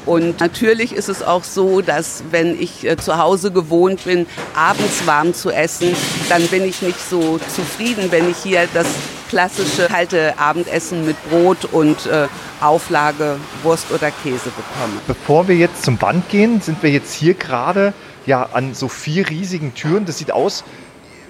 Und 0.07 0.39
natürlich 0.39 0.93
ist 0.93 1.09
es 1.09 1.21
auch 1.21 1.43
so, 1.43 1.81
dass 1.81 2.23
wenn 2.31 2.59
ich 2.59 2.87
äh, 2.87 2.95
zu 2.95 3.17
Hause 3.17 3.51
gewohnt 3.51 4.05
bin, 4.05 4.25
abends 4.55 5.05
warm 5.05 5.33
zu 5.33 5.51
essen, 5.51 5.93
dann 6.29 6.47
bin 6.47 6.63
ich 6.63 6.81
nicht 6.81 6.97
so 6.97 7.39
zufrieden, 7.53 8.09
wenn 8.09 8.31
ich 8.31 8.37
hier 8.37 8.69
das 8.73 8.87
klassische 9.27 9.87
kalte 9.87 10.39
Abendessen 10.39 11.05
mit 11.05 11.17
Brot 11.29 11.65
und 11.65 12.05
äh, 12.05 12.27
Auflage 12.61 13.37
Wurst 13.63 13.91
oder 13.91 14.09
Käse 14.09 14.45
bekomme. 14.45 15.01
Bevor 15.07 15.49
wir 15.49 15.57
jetzt 15.57 15.83
zum 15.83 15.97
Band 15.97 16.29
gehen, 16.29 16.61
sind 16.61 16.81
wir 16.81 16.89
jetzt 16.89 17.13
hier 17.13 17.33
gerade 17.33 17.93
ja 18.25 18.47
an 18.53 18.73
so 18.73 18.87
vier 18.87 19.29
riesigen 19.29 19.73
Türen. 19.73 20.05
Das 20.05 20.19
sieht 20.19 20.31
aus 20.31 20.63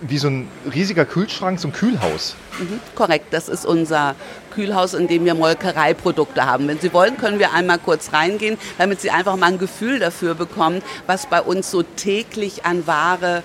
wie 0.02 0.18
so 0.18 0.28
ein 0.28 0.48
riesiger 0.74 1.06
Kühlschrank, 1.06 1.60
so 1.60 1.68
ein 1.68 1.72
Kühlhaus. 1.72 2.36
Mhm, 2.60 2.80
korrekt, 2.96 3.28
das 3.32 3.50
ist 3.50 3.66
unser 3.66 4.16
Kühlhaus, 4.54 4.94
in 4.94 5.08
dem 5.08 5.26
wir 5.26 5.36
Molkereiprodukte 5.36 6.46
haben. 6.46 6.68
Wenn 6.68 6.80
Sie 6.80 6.94
wollen, 6.94 7.18
können 7.18 7.40
wir 7.40 7.54
einmal 7.54 7.80
kurz 7.80 8.14
reingehen, 8.14 8.58
damit 8.78 9.02
Sie 9.02 9.12
einfach 9.12 9.36
mal 9.36 9.48
ein 9.48 9.60
Gefühl 9.60 10.00
dafür 10.00 10.36
bekommen, 10.36 10.82
was 11.06 11.28
bei 11.28 11.42
uns 11.42 11.72
so 11.72 11.84
täglich 11.84 12.66
an 12.66 12.88
Ware 12.88 13.44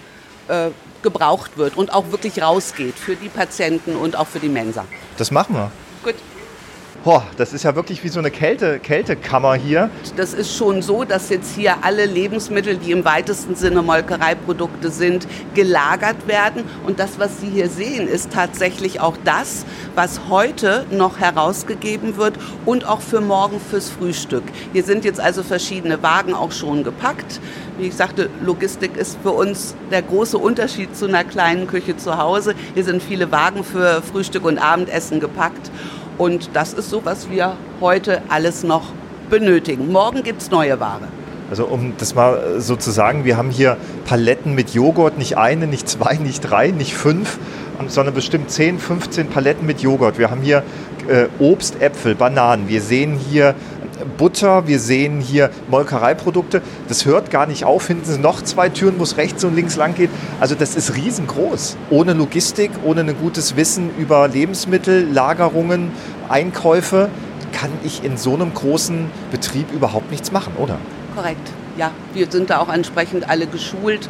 äh, 0.49 0.71
gebraucht 1.03 1.57
wird 1.57 1.77
und 1.77 1.93
auch 1.93 2.11
wirklich 2.11 2.41
rausgeht 2.41 2.95
für 2.95 3.17
die 3.17 3.29
Patienten 3.29 3.97
und 3.97 4.17
auch 4.17 4.27
für 4.27 4.41
die 4.41 4.49
Mensa. 4.49 4.85
Das 5.19 5.31
machen 5.31 5.55
wir. 5.55 5.71
Gut. 6.03 6.15
Boah, 7.05 7.25
das 7.37 7.53
ist 7.53 7.65
ja 7.65 7.75
wirklich 7.75 8.05
wie 8.05 8.09
so 8.09 8.21
eine 8.21 8.31
Kälte, 8.31 8.79
Kältekammer 8.79 9.55
hier. 9.55 9.91
Das 10.15 10.35
ist 10.35 10.57
schon 10.57 10.83
so, 10.83 11.03
dass 11.03 11.31
jetzt 11.31 11.53
hier 11.57 11.79
alle 11.83 12.07
Lebensmittel, 12.07 12.77
die 12.77 12.93
im 12.93 13.05
weitesten 13.05 13.57
Sinne 13.57 13.83
Molkereiprodukte 13.83 14.89
sind, 14.89 15.27
gelagert 15.55 16.29
werden. 16.29 16.63
Und 16.87 17.01
das, 17.01 17.19
was 17.19 17.41
Sie 17.41 17.49
hier 17.49 17.69
sehen, 17.69 18.07
ist 18.07 18.33
tatsächlich 18.33 19.01
auch 19.01 19.17
das, 19.25 19.67
was 19.97 20.29
heute 20.29 20.87
noch 20.93 21.19
herausgegeben 21.19 22.17
wird 22.19 22.35
und 22.67 22.87
auch 22.87 23.01
für 23.01 23.21
morgen 23.21 23.59
fürs 23.59 23.91
Frühstück. 23.91 24.45
Hier 24.73 24.85
sind 24.85 25.05
jetzt 25.05 25.19
also 25.19 25.43
verschiedene 25.43 26.05
Wagen 26.05 26.35
auch 26.35 26.53
schon 26.53 26.85
gepackt. 26.85 27.41
Wie 27.79 27.89
ich 27.89 27.95
sagte, 27.95 28.31
Logistik 28.45 28.97
ist 28.97 29.19
für 29.25 29.33
uns 29.33 29.75
der 29.91 30.03
große 30.03 30.39
Unterschied 30.39 30.97
zu 30.97 31.07
einer 31.07 31.25
kleinen 31.25 31.67
Küche 31.67 31.97
zu 31.97 32.17
Hause. 32.17 32.55
Hier 32.75 32.85
sind 32.85 33.03
viele 33.03 33.33
Wagen 33.33 33.65
für 33.65 34.03
Frühstück 34.03 34.45
und 34.45 34.59
Abendessen 34.59 35.19
gepackt. 35.19 35.73
Und 36.19 36.50
das 36.54 36.73
ist 36.73 36.90
so, 36.90 37.04
was 37.04 37.31
wir 37.31 37.57
heute 37.81 38.23
alles 38.28 38.62
noch 38.64 38.92
benötigen. 39.31 39.90
Morgen 39.90 40.23
gibt 40.23 40.42
es 40.42 40.50
neue 40.50 40.78
Ware. 40.78 41.09
Also 41.50 41.66
um 41.66 41.95
das 41.99 42.14
mal 42.14 42.61
so 42.61 42.76
zu 42.76 42.90
sagen, 42.90 43.25
wir 43.25 43.37
haben 43.37 43.50
hier 43.50 43.76
Paletten 44.07 44.54
mit 44.54 44.71
Joghurt, 44.71 45.19
nicht 45.19 45.37
eine, 45.37 45.66
nicht 45.66 45.88
zwei, 45.88 46.14
nicht 46.16 46.40
drei, 46.40 46.71
nicht 46.71 46.95
fünf, 46.95 47.38
sondern 47.88 48.14
bestimmt 48.14 48.50
10, 48.50 48.78
15 48.78 49.28
Paletten 49.28 49.66
mit 49.66 49.81
Joghurt. 49.81 50.19
Wir 50.19 50.31
haben 50.31 50.40
hier 50.40 50.62
äh, 51.09 51.26
Obst, 51.38 51.81
Äpfel, 51.81 52.14
Bananen. 52.14 52.69
Wir 52.69 52.81
sehen 52.81 53.19
hier 53.19 53.54
Butter, 54.17 54.67
wir 54.67 54.79
sehen 54.79 55.21
hier 55.21 55.51
Molkereiprodukte. 55.69 56.63
Das 56.89 57.05
hört 57.05 57.31
gar 57.31 57.47
nicht 57.47 57.65
auf. 57.65 57.87
Hinten 57.87 58.05
sind 58.05 58.23
noch 58.23 58.43
zwei 58.43 58.69
Türen, 58.69 58.99
wo 58.99 59.03
es 59.03 59.17
rechts 59.17 59.45
und 59.45 59.55
links 59.55 59.77
lang 59.77 59.95
geht. 59.95 60.11
Also 60.41 60.55
das 60.55 60.77
ist 60.77 60.97
riesengroß. 60.97 61.77
Ohne 61.91 62.13
Logistik, 62.13 62.71
ohne 62.85 63.01
ein 63.01 63.17
gutes 63.21 63.57
Wissen 63.57 63.91
über 63.99 64.29
Lebensmittel, 64.29 65.09
Lagerungen, 65.11 65.91
Einkäufe 66.29 67.09
kann 67.53 67.71
ich 67.85 68.03
in 68.03 68.17
so 68.17 68.35
einem 68.35 68.53
großen 68.55 69.11
Betrieb 69.31 69.73
überhaupt 69.73 70.11
nichts 70.11 70.33
machen, 70.33 70.55
oder? 70.59 70.79
Korrekt. 71.15 71.51
Ja, 71.77 71.91
wir 72.13 72.31
sind 72.31 72.51
da 72.51 72.59
auch 72.59 72.69
entsprechend 72.69 73.29
alle 73.31 73.47
geschult, 73.47 74.09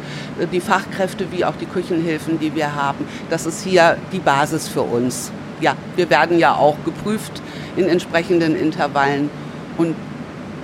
die 0.51 0.59
Fachkräfte 0.59 1.31
wie 1.31 1.45
auch 1.45 1.55
die 1.55 1.65
Küchenhilfen, 1.65 2.39
die 2.39 2.55
wir 2.55 2.75
haben. 2.75 3.05
Das 3.29 3.45
ist 3.45 3.63
hier 3.63 3.97
die 4.11 4.19
Basis 4.19 4.67
für 4.67 4.81
uns. 4.81 5.31
Ja, 5.61 5.75
wir 5.95 6.09
werden 6.09 6.39
ja 6.39 6.55
auch 6.55 6.75
geprüft 6.83 7.41
in 7.77 7.87
entsprechenden 7.87 8.55
Intervallen 8.55 9.29
und 9.77 9.95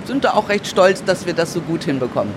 sind 0.04 0.24
da 0.24 0.32
auch 0.34 0.48
recht 0.48 0.66
stolz, 0.66 1.04
dass 1.04 1.26
wir 1.26 1.34
das 1.34 1.52
so 1.52 1.60
gut 1.60 1.84
hinbekommen. 1.84 2.32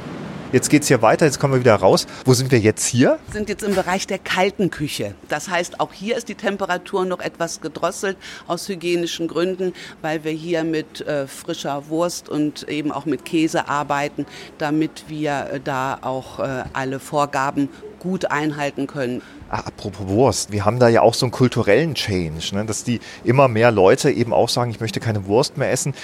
Jetzt 0.53 0.69
geht 0.69 0.83
es 0.83 0.87
hier 0.87 1.01
weiter, 1.01 1.25
jetzt 1.25 1.39
kommen 1.39 1.55
wir 1.55 1.61
wieder 1.61 1.73
raus. 1.73 2.05
Wo 2.25 2.35
sind 2.35 2.51
wir 2.51 2.59
jetzt 2.59 2.85
hier? 2.85 3.17
Wir 3.25 3.33
sind 3.33 3.49
jetzt 3.49 3.63
im 3.63 3.73
Bereich 3.73 4.05
der 4.05 4.19
kalten 4.19 4.69
Küche. 4.69 5.15
Das 5.27 5.49
heißt, 5.49 5.79
auch 5.79 5.91
hier 5.93 6.15
ist 6.15 6.29
die 6.29 6.35
Temperatur 6.35 7.05
noch 7.05 7.21
etwas 7.21 7.59
gedrosselt 7.59 8.17
aus 8.45 8.69
hygienischen 8.69 9.27
Gründen, 9.27 9.73
weil 10.03 10.23
wir 10.23 10.31
hier 10.31 10.63
mit 10.63 11.01
äh, 11.07 11.25
frischer 11.25 11.89
Wurst 11.89 12.29
und 12.29 12.69
eben 12.69 12.91
auch 12.91 13.05
mit 13.05 13.25
Käse 13.25 13.67
arbeiten, 13.67 14.27
damit 14.59 15.05
wir 15.07 15.49
äh, 15.53 15.59
da 15.59 15.97
auch 16.01 16.39
äh, 16.39 16.65
alle 16.73 16.99
Vorgaben 16.99 17.69
gut 17.97 18.29
einhalten 18.29 18.85
können. 18.85 19.23
Ah, 19.49 19.61
apropos 19.61 20.07
Wurst, 20.07 20.51
wir 20.51 20.65
haben 20.65 20.77
da 20.77 20.87
ja 20.87 21.01
auch 21.01 21.15
so 21.15 21.25
einen 21.25 21.31
kulturellen 21.31 21.95
Change, 21.95 22.53
ne? 22.53 22.65
dass 22.65 22.83
die 22.83 22.99
immer 23.23 23.47
mehr 23.47 23.71
Leute 23.71 24.11
eben 24.11 24.33
auch 24.33 24.49
sagen, 24.49 24.69
ich 24.69 24.79
möchte 24.79 24.99
keine 24.99 25.25
Wurst 25.25 25.57
mehr 25.57 25.71
essen. 25.71 25.95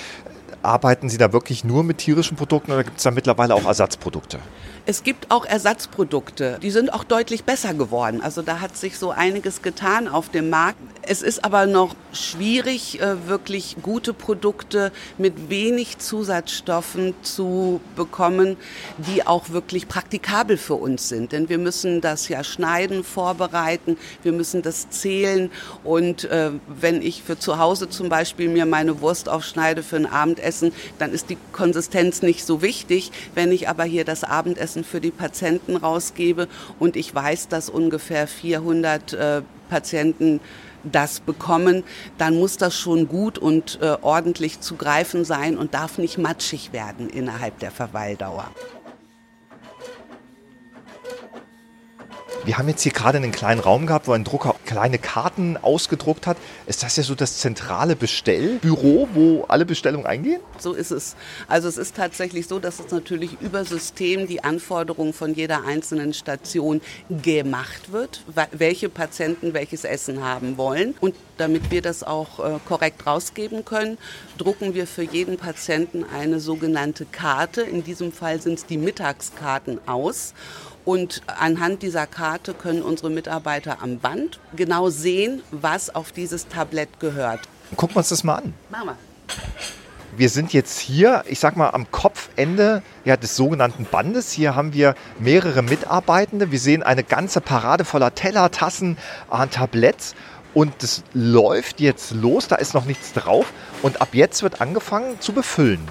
Arbeiten 0.61 1.09
Sie 1.09 1.17
da 1.17 1.31
wirklich 1.31 1.63
nur 1.63 1.83
mit 1.83 1.99
tierischen 1.99 2.35
Produkten 2.37 2.71
oder 2.71 2.83
gibt 2.83 2.97
es 2.97 3.03
da 3.03 3.11
mittlerweile 3.11 3.55
auch 3.55 3.65
Ersatzprodukte? 3.65 4.39
Es 4.89 5.03
gibt 5.03 5.29
auch 5.29 5.45
Ersatzprodukte, 5.45 6.57
die 6.63 6.71
sind 6.71 6.91
auch 6.91 7.03
deutlich 7.03 7.43
besser 7.43 7.75
geworden. 7.75 8.21
Also 8.23 8.41
da 8.41 8.59
hat 8.59 8.75
sich 8.75 8.97
so 8.97 9.11
einiges 9.11 9.61
getan 9.61 10.07
auf 10.07 10.29
dem 10.29 10.49
Markt. 10.49 10.79
Es 11.03 11.21
ist 11.21 11.45
aber 11.45 11.67
noch 11.67 11.95
schwierig, 12.11 12.99
äh, 12.99 13.27
wirklich 13.27 13.77
gute 13.83 14.13
Produkte 14.13 14.91
mit 15.19 15.51
wenig 15.51 15.99
Zusatzstoffen 15.99 17.13
zu 17.21 17.81
bekommen, 17.95 18.57
die 18.97 19.27
auch 19.27 19.51
wirklich 19.51 19.87
praktikabel 19.87 20.57
für 20.57 20.73
uns 20.73 21.07
sind. 21.07 21.33
Denn 21.33 21.49
wir 21.49 21.59
müssen 21.59 22.01
das 22.01 22.27
ja 22.27 22.43
schneiden, 22.43 23.03
vorbereiten, 23.03 23.95
wir 24.23 24.31
müssen 24.31 24.63
das 24.63 24.89
zählen. 24.89 25.51
Und 25.83 26.23
äh, 26.23 26.49
wenn 26.67 27.03
ich 27.03 27.21
für 27.21 27.37
zu 27.37 27.59
Hause 27.59 27.89
zum 27.89 28.09
Beispiel 28.09 28.49
mir 28.49 28.65
meine 28.65 29.01
Wurst 29.01 29.29
aufschneide 29.29 29.83
für 29.83 29.97
ein 29.97 30.07
Abendessen, 30.07 30.71
dann 30.97 31.13
ist 31.13 31.29
die 31.29 31.37
Konsistenz 31.53 32.23
nicht 32.23 32.43
so 32.43 32.63
wichtig. 32.63 33.11
Wenn 33.35 33.51
ich 33.51 33.69
aber 33.69 33.83
hier 33.83 34.03
das 34.03 34.23
Abendessen 34.23 34.78
Arztpraxen 34.79 34.83
für 34.83 35.01
die 35.01 35.11
Patienten 35.11 35.75
rausgebe 35.75 36.47
und 36.79 36.95
ich 36.95 37.13
weiß, 37.13 37.47
dass 37.47 37.69
ungefähr 37.69 38.27
400 38.27 39.13
äh, 39.13 39.41
Patienten 39.69 40.39
das 40.83 41.19
bekommen, 41.19 41.83
dann 42.17 42.39
muss 42.39 42.57
das 42.57 42.73
schon 42.73 43.07
gut 43.07 43.37
und 43.37 43.79
äh, 43.81 43.97
ordentlich 44.01 44.61
zu 44.61 44.75
greifen 44.75 45.25
sein 45.25 45.57
und 45.57 45.73
darf 45.73 45.97
nicht 45.97 46.17
matschig 46.17 46.71
werden 46.71 47.09
innerhalb 47.09 47.59
der 47.59 47.71
Verweildauer. 47.71 48.49
Wir 52.49 52.57
haben 52.57 52.67
jetzt 52.67 52.81
hier 52.81 52.91
gerade 52.91 53.19
einen 53.19 53.31
kleinen 53.31 53.59
Raum 53.59 53.85
gehabt, 53.85 54.07
wo 54.07 54.13
ein 54.13 54.23
Drucker 54.23 54.55
kleine 54.65 54.97
Karten 54.97 55.55
ausgedruckt 55.55 56.25
hat. 56.25 56.35
Ist 56.65 56.81
das 56.81 56.95
ja 56.95 57.03
so 57.03 57.13
das 57.13 57.37
zentrale 57.37 57.95
Bestellbüro, 57.95 59.07
wo 59.13 59.45
alle 59.47 59.67
Bestellungen 59.67 60.07
eingehen? 60.07 60.41
So 60.57 60.73
ist 60.73 60.89
es. 60.89 61.15
Also 61.47 61.67
es 61.67 61.77
ist 61.77 61.95
tatsächlich 61.95 62.47
so, 62.47 62.57
dass 62.57 62.79
es 62.79 62.91
natürlich 62.91 63.39
über 63.39 63.65
System 63.65 64.25
die 64.25 64.43
Anforderungen 64.43 65.13
von 65.13 65.35
jeder 65.35 65.63
einzelnen 65.63 66.11
Station 66.11 66.81
gemacht 67.21 67.91
wird, 67.91 68.23
welche 68.51 68.89
Patienten 68.89 69.53
welches 69.53 69.83
Essen 69.83 70.23
haben 70.23 70.57
wollen. 70.57 70.95
Und 71.01 71.13
damit 71.37 71.69
wir 71.69 71.83
das 71.83 72.01
auch 72.01 72.39
äh, 72.39 72.57
korrekt 72.67 73.05
rausgeben 73.05 73.63
können, 73.63 73.99
drucken 74.39 74.73
wir 74.73 74.87
für 74.87 75.03
jeden 75.03 75.37
Patienten 75.37 76.03
eine 76.03 76.39
sogenannte 76.39 77.05
Karte. 77.05 77.61
In 77.61 77.83
diesem 77.83 78.11
Fall 78.11 78.41
sind 78.41 78.55
es 78.55 78.65
die 78.65 78.79
Mittagskarten 78.79 79.79
aus. 79.87 80.33
Und 80.85 81.21
anhand 81.27 81.83
dieser 81.83 82.07
Karte 82.07 82.53
können 82.53 82.81
unsere 82.81 83.09
Mitarbeiter 83.09 83.81
am 83.81 83.99
Band 83.99 84.39
genau 84.55 84.89
sehen, 84.89 85.41
was 85.51 85.93
auf 85.93 86.11
dieses 86.11 86.47
Tablett 86.47 86.99
gehört. 86.99 87.41
Gucken 87.75 87.95
wir 87.95 87.99
uns 87.99 88.09
das 88.09 88.23
mal 88.23 88.35
an. 88.35 88.53
Machen 88.69 88.87
wir. 88.87 88.97
Wir 90.17 90.29
sind 90.29 90.53
jetzt 90.53 90.79
hier, 90.79 91.23
ich 91.27 91.39
sag 91.39 91.55
mal, 91.55 91.69
am 91.69 91.91
Kopfende 91.91 92.81
ja, 93.05 93.15
des 93.15 93.35
sogenannten 93.35 93.85
Bandes. 93.85 94.31
Hier 94.31 94.55
haben 94.55 94.73
wir 94.73 94.95
mehrere 95.19 95.61
Mitarbeitende. 95.61 96.51
Wir 96.51 96.59
sehen 96.59 96.81
eine 96.83 97.03
ganze 97.03 97.41
Parade 97.41 97.85
voller 97.85 98.15
Teller, 98.15 98.49
Tassen, 98.51 98.97
Tabletts. 99.51 100.15
Und 100.53 100.81
es 100.81 101.03
läuft 101.13 101.79
jetzt 101.79 102.11
los, 102.11 102.47
da 102.47 102.55
ist 102.55 102.73
noch 102.73 102.85
nichts 102.85 103.13
drauf. 103.13 103.53
Und 103.83 104.01
ab 104.01 104.09
jetzt 104.13 104.41
wird 104.41 104.61
angefangen 104.61 105.21
zu 105.21 105.31
befüllen. 105.31 105.87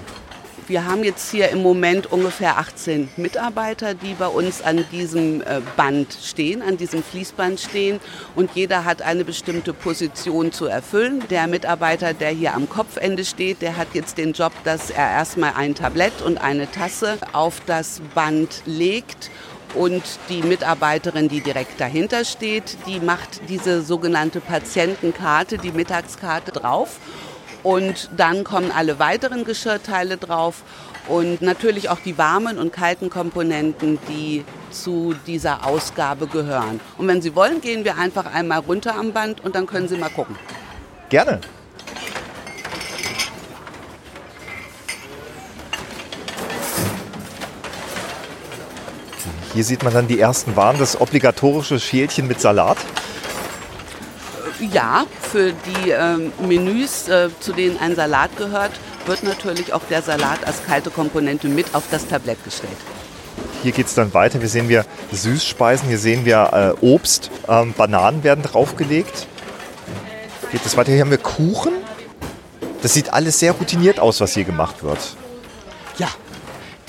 Wir 0.69 0.85
haben 0.85 1.03
jetzt 1.03 1.31
hier 1.31 1.49
im 1.49 1.63
Moment 1.63 2.11
ungefähr 2.11 2.59
18 2.59 3.09
Mitarbeiter, 3.17 3.95
die 3.95 4.13
bei 4.13 4.27
uns 4.27 4.61
an 4.61 4.85
diesem 4.91 5.41
äh, 5.41 5.61
Band 5.75 6.15
stehen, 6.23 6.61
an 6.61 6.77
diesem 6.77 7.01
Fließband 7.01 7.59
stehen. 7.59 7.99
Und 8.35 8.51
jeder 8.53 8.85
hat 8.85 9.01
eine 9.01 9.25
bestimmte 9.25 9.73
Position 9.73 10.51
zu 10.51 10.67
erfüllen. 10.67 11.23
Der 11.31 11.47
Mitarbeiter, 11.47 12.13
der 12.13 12.29
hier 12.29 12.53
am 12.53 12.69
Kopfende 12.69 13.25
steht, 13.25 13.63
der 13.63 13.77
hat 13.77 13.87
jetzt 13.93 14.19
den 14.19 14.33
Job, 14.33 14.53
dass 14.63 14.91
er 14.91 15.09
erstmal 15.09 15.53
ein 15.55 15.73
Tablett 15.73 16.21
und 16.21 16.37
eine 16.37 16.69
Tasse 16.69 17.17
auf 17.33 17.61
das 17.65 17.99
Band 18.13 18.61
legt 18.67 19.31
und 19.73 20.03
die 20.29 20.43
Mitarbeiterin, 20.43 21.29
die 21.29 21.41
direkt 21.41 21.81
dahinter 21.81 22.25
steht, 22.25 22.77
die 22.85 22.99
macht 22.99 23.41
diese 23.49 23.81
sogenannte 23.81 24.39
Patientenkarte, 24.39 25.57
die 25.57 25.71
Mittagskarte 25.71 26.51
drauf 26.51 26.99
und 27.63 28.09
dann 28.15 28.43
kommen 28.43 28.71
alle 28.71 28.99
weiteren 28.99 29.43
Geschirrteile 29.43 30.17
drauf 30.17 30.63
und 31.07 31.41
natürlich 31.41 31.89
auch 31.89 31.99
die 31.99 32.17
warmen 32.17 32.57
und 32.57 32.71
kalten 32.71 33.09
Komponenten, 33.09 33.99
die 34.07 34.45
zu 34.71 35.15
dieser 35.27 35.65
Ausgabe 35.65 36.27
gehören. 36.27 36.79
Und 36.97 37.07
wenn 37.07 37.21
Sie 37.21 37.35
wollen, 37.35 37.61
gehen 37.61 37.83
wir 37.83 37.97
einfach 37.97 38.31
einmal 38.33 38.59
runter 38.59 38.95
am 38.95 39.11
Band 39.11 39.43
und 39.43 39.55
dann 39.55 39.65
können 39.65 39.87
Sie 39.87 39.97
mal 39.97 40.09
gucken. 40.09 40.35
Gerne. 41.09 41.39
Hier 49.53 49.63
sieht 49.63 49.83
man 49.83 49.93
dann 49.93 50.07
die 50.07 50.19
ersten 50.19 50.55
Waren, 50.55 50.77
das 50.77 51.01
obligatorische 51.01 51.79
Schälchen 51.79 52.27
mit 52.27 52.39
Salat. 52.39 52.77
Ja, 54.59 55.05
für 55.21 55.53
die 55.53 55.91
ähm, 55.91 56.33
Menüs, 56.39 57.07
äh, 57.07 57.29
zu 57.39 57.53
denen 57.53 57.77
ein 57.79 57.95
Salat 57.95 58.35
gehört, 58.37 58.71
wird 59.05 59.23
natürlich 59.23 59.73
auch 59.73 59.83
der 59.89 60.01
Salat 60.01 60.45
als 60.45 60.65
kalte 60.65 60.89
Komponente 60.89 61.47
mit 61.47 61.73
auf 61.73 61.83
das 61.89 62.07
Tablett 62.07 62.43
gestellt. 62.43 62.77
Hier 63.63 63.71
geht 63.71 63.87
es 63.87 63.93
dann 63.93 64.13
weiter. 64.13 64.39
Hier 64.39 64.49
sehen 64.49 64.67
wir 64.67 64.85
Süßspeisen, 65.11 65.87
hier 65.87 65.97
sehen 65.97 66.25
wir 66.25 66.75
äh, 66.81 66.85
Obst, 66.85 67.31
ähm, 67.47 67.73
Bananen 67.73 68.23
werden 68.23 68.43
draufgelegt. 68.43 69.27
Geht 70.51 70.65
es 70.65 70.75
weiter? 70.75 70.91
Hier 70.91 71.01
haben 71.01 71.11
wir 71.11 71.17
Kuchen. 71.17 71.73
Das 72.81 72.93
sieht 72.93 73.13
alles 73.13 73.39
sehr 73.39 73.53
routiniert 73.53 73.99
aus, 73.99 74.19
was 74.19 74.33
hier 74.33 74.45
gemacht 74.45 74.83
wird. 74.83 74.99
Ja, 75.97 76.07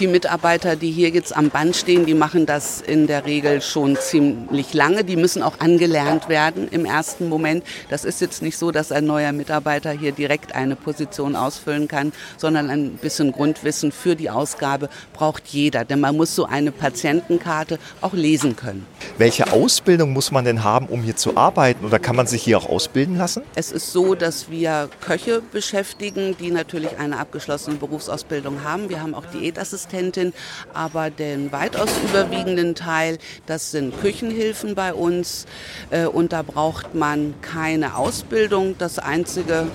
Die 0.01 0.07
Mitarbeiter, 0.07 0.77
die 0.77 0.91
hier 0.91 1.11
jetzt 1.11 1.37
am 1.37 1.51
Band 1.51 1.77
stehen, 1.77 2.07
die 2.07 2.15
machen 2.15 2.47
das 2.47 2.81
in 2.81 3.07
der 3.07 3.27
Regel 3.27 3.61
schon 3.61 3.97
ziemlich 3.97 4.73
lange. 4.73 5.05
Die 5.05 5.17
müssen 5.17 5.43
auch 5.43 5.61
angelernt 5.61 6.31
werden 6.31 6.69
im 6.71 6.87
ersten 6.87 7.29
Moment. 7.29 7.65
Das 7.91 8.07
ist 8.07 8.23
jetzt 8.23 8.41
nicht 8.41 8.57
so, 8.57 8.71
dass 8.71 8.93
ein 8.93 9.05
neuer 9.05 9.33
Mitarbeiter 9.33 9.91
hier 9.91 10.13
direkt 10.13 10.55
eine 10.55 10.75
Position 10.75 11.37
ausfüllen 11.37 11.87
kann, 11.87 12.15
sondern 12.39 12.71
ein 12.71 12.93
bisschen 12.93 13.31
Grundwissen 13.31 13.93
für 13.93 14.17
die 14.17 14.31
Ausgabe 14.31 14.89
braucht 15.13 15.49
jeder. 15.49 15.85
Denn 15.85 16.01
man 16.01 16.17
muss 16.17 16.35
so 16.35 16.47
eine 16.47 16.73
Patientenkarte 16.73 17.79
auch 18.01 18.15
lesen 18.15 18.57
können. 18.57 18.87
Welche 19.19 19.53
Ausbildung 19.53 20.15
muss 20.15 20.31
man 20.31 20.47
denn 20.47 20.65
haben, 20.65 20.87
um 20.87 21.03
hier 21.03 21.17
zu 21.17 21.37
arbeiten? 21.37 21.85
Oder 21.85 21.99
kann 21.99 22.17
man 22.17 22.27
sich 22.27 22.43
hier 22.43 22.57
auch 22.57 22.71
ausbilden 22.71 23.19
lassen? 23.19 23.43
Es 23.55 23.71
ist 23.71 23.93
so, 23.93 24.15
dass 24.15 24.51
wir 24.51 24.89
Köche 25.03 25.43
beschäftigen, 25.53 26.39
die 26.41 26.51
natürlich 26.51 26.99
eine 26.99 27.19
abgeschlossene 27.19 27.77
Berufsausbildung 27.77 28.65
haben. 28.65 28.89
Wir 28.89 29.03
haben 29.03 29.15
auch 29.15 29.27
Diätassistentin, 29.91 30.33
aber 30.73 31.11
den 31.11 31.53
weitaus 31.53 31.91
überwiegenden 32.05 32.75
Teil, 32.75 33.19
das 33.47 33.71
sind 33.71 33.99
Küchenhilfen 34.01 34.75
bei 34.75 34.95
uns. 34.95 35.47
Äh, 35.91 36.07
und 36.07 36.33
da 36.33 36.43
braucht 36.43 36.95
man 36.95 37.35
keine 37.43 37.97
Ausbildung. 37.97 38.77
Das 38.79 38.99
Einzige, 38.99 39.67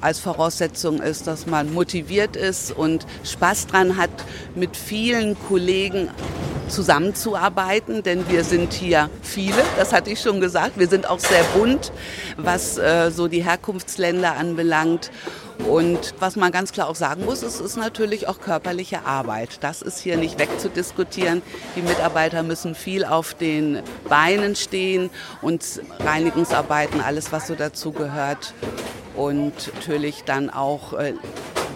als 0.00 0.18
Voraussetzung 0.18 1.00
ist, 1.00 1.26
dass 1.26 1.46
man 1.46 1.72
motiviert 1.72 2.36
ist 2.36 2.72
und 2.72 3.06
Spaß 3.24 3.68
dran 3.68 3.96
hat, 3.96 4.10
mit 4.54 4.76
vielen 4.76 5.36
Kollegen 5.48 6.10
zusammenzuarbeiten, 6.68 8.02
denn 8.02 8.28
wir 8.28 8.44
sind 8.44 8.72
hier 8.72 9.10
viele, 9.22 9.62
das 9.76 9.92
hatte 9.92 10.10
ich 10.10 10.20
schon 10.20 10.40
gesagt. 10.40 10.78
Wir 10.78 10.88
sind 10.88 11.08
auch 11.08 11.18
sehr 11.18 11.42
bunt, 11.54 11.92
was 12.36 12.78
äh, 12.78 13.10
so 13.10 13.28
die 13.28 13.44
Herkunftsländer 13.44 14.36
anbelangt. 14.36 15.10
Und 15.68 16.14
was 16.18 16.34
man 16.36 16.50
ganz 16.50 16.72
klar 16.72 16.88
auch 16.88 16.96
sagen 16.96 17.24
muss, 17.24 17.42
es 17.42 17.60
ist 17.60 17.76
natürlich 17.76 18.26
auch 18.26 18.40
körperliche 18.40 19.04
Arbeit. 19.06 19.58
Das 19.60 19.80
ist 19.80 20.00
hier 20.00 20.16
nicht 20.16 20.38
wegzudiskutieren. 20.38 21.42
Die 21.76 21.82
Mitarbeiter 21.82 22.42
müssen 22.42 22.74
viel 22.74 23.04
auf 23.04 23.34
den 23.34 23.80
Beinen 24.08 24.56
stehen 24.56 25.10
und 25.40 25.62
Reinigungsarbeiten, 26.00 27.00
alles 27.00 27.30
was 27.32 27.46
so 27.46 27.54
dazu 27.54 27.92
gehört. 27.92 28.54
Und 29.14 29.72
natürlich 29.74 30.24
dann 30.24 30.50
auch 30.50 30.94
äh, 30.94 31.14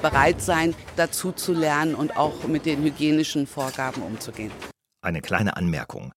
bereit 0.02 0.40
sein, 0.40 0.74
dazu 0.96 1.32
zu 1.32 1.52
lernen 1.52 1.94
und 1.94 2.16
auch 2.16 2.44
mit 2.46 2.66
den 2.66 2.82
hygienischen 2.82 3.46
Vorgaben 3.46 4.02
umzugehen. 4.02 4.52
Eine 5.00 5.22
kleine 5.22 5.56
Anmerkung. 5.56 6.12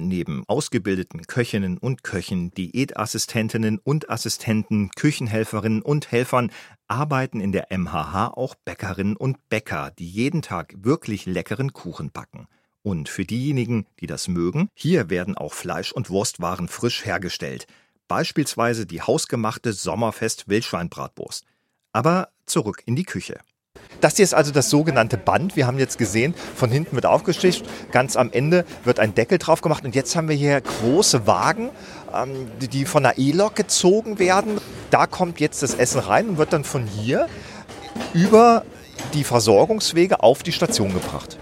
Neben 0.00 0.44
ausgebildeten 0.46 1.26
Köchinnen 1.26 1.76
und 1.76 2.04
Köchen, 2.04 2.52
Diätassistentinnen 2.52 3.78
und 3.82 4.10
Assistenten, 4.10 4.90
Küchenhelferinnen 4.94 5.82
und 5.82 6.12
Helfern 6.12 6.52
arbeiten 6.86 7.40
in 7.40 7.50
der 7.50 7.66
MHH 7.76 8.28
auch 8.28 8.54
Bäckerinnen 8.64 9.16
und 9.16 9.48
Bäcker, 9.48 9.90
die 9.98 10.08
jeden 10.08 10.40
Tag 10.40 10.72
wirklich 10.76 11.26
leckeren 11.26 11.72
Kuchen 11.72 12.12
backen. 12.12 12.46
Und 12.82 13.08
für 13.08 13.24
diejenigen, 13.24 13.86
die 13.98 14.06
das 14.06 14.28
mögen, 14.28 14.68
hier 14.72 15.10
werden 15.10 15.36
auch 15.36 15.52
Fleisch- 15.52 15.92
und 15.92 16.10
Wurstwaren 16.10 16.68
frisch 16.68 17.04
hergestellt. 17.04 17.66
Beispielsweise 18.06 18.86
die 18.86 19.02
hausgemachte 19.02 19.72
Sommerfest 19.72 20.48
Wildschweinbratwurst. 20.48 21.44
Aber 21.92 22.28
zurück 22.46 22.82
in 22.86 22.94
die 22.94 23.04
Küche. 23.04 23.40
Das 24.00 24.16
hier 24.16 24.24
ist 24.24 24.34
also 24.34 24.52
das 24.52 24.70
sogenannte 24.70 25.16
Band. 25.16 25.56
Wir 25.56 25.66
haben 25.66 25.78
jetzt 25.78 25.98
gesehen, 25.98 26.34
von 26.54 26.70
hinten 26.70 26.94
wird 26.94 27.06
aufgesticht, 27.06 27.64
ganz 27.90 28.16
am 28.16 28.30
Ende 28.30 28.64
wird 28.84 29.00
ein 29.00 29.14
Deckel 29.14 29.38
drauf 29.38 29.60
gemacht 29.60 29.84
und 29.84 29.94
jetzt 29.94 30.14
haben 30.14 30.28
wir 30.28 30.36
hier 30.36 30.60
große 30.60 31.26
Wagen, 31.26 31.70
ähm, 32.14 32.48
die 32.60 32.84
von 32.84 33.04
einer 33.04 33.18
E-Lok 33.18 33.56
gezogen 33.56 34.18
werden. 34.18 34.60
Da 34.90 35.06
kommt 35.06 35.40
jetzt 35.40 35.62
das 35.62 35.74
Essen 35.74 36.00
rein 36.00 36.28
und 36.28 36.38
wird 36.38 36.52
dann 36.52 36.64
von 36.64 36.86
hier 36.86 37.26
über 38.14 38.64
die 39.14 39.24
Versorgungswege 39.24 40.22
auf 40.22 40.42
die 40.42 40.52
Station 40.52 40.94
gebracht. 40.94 41.38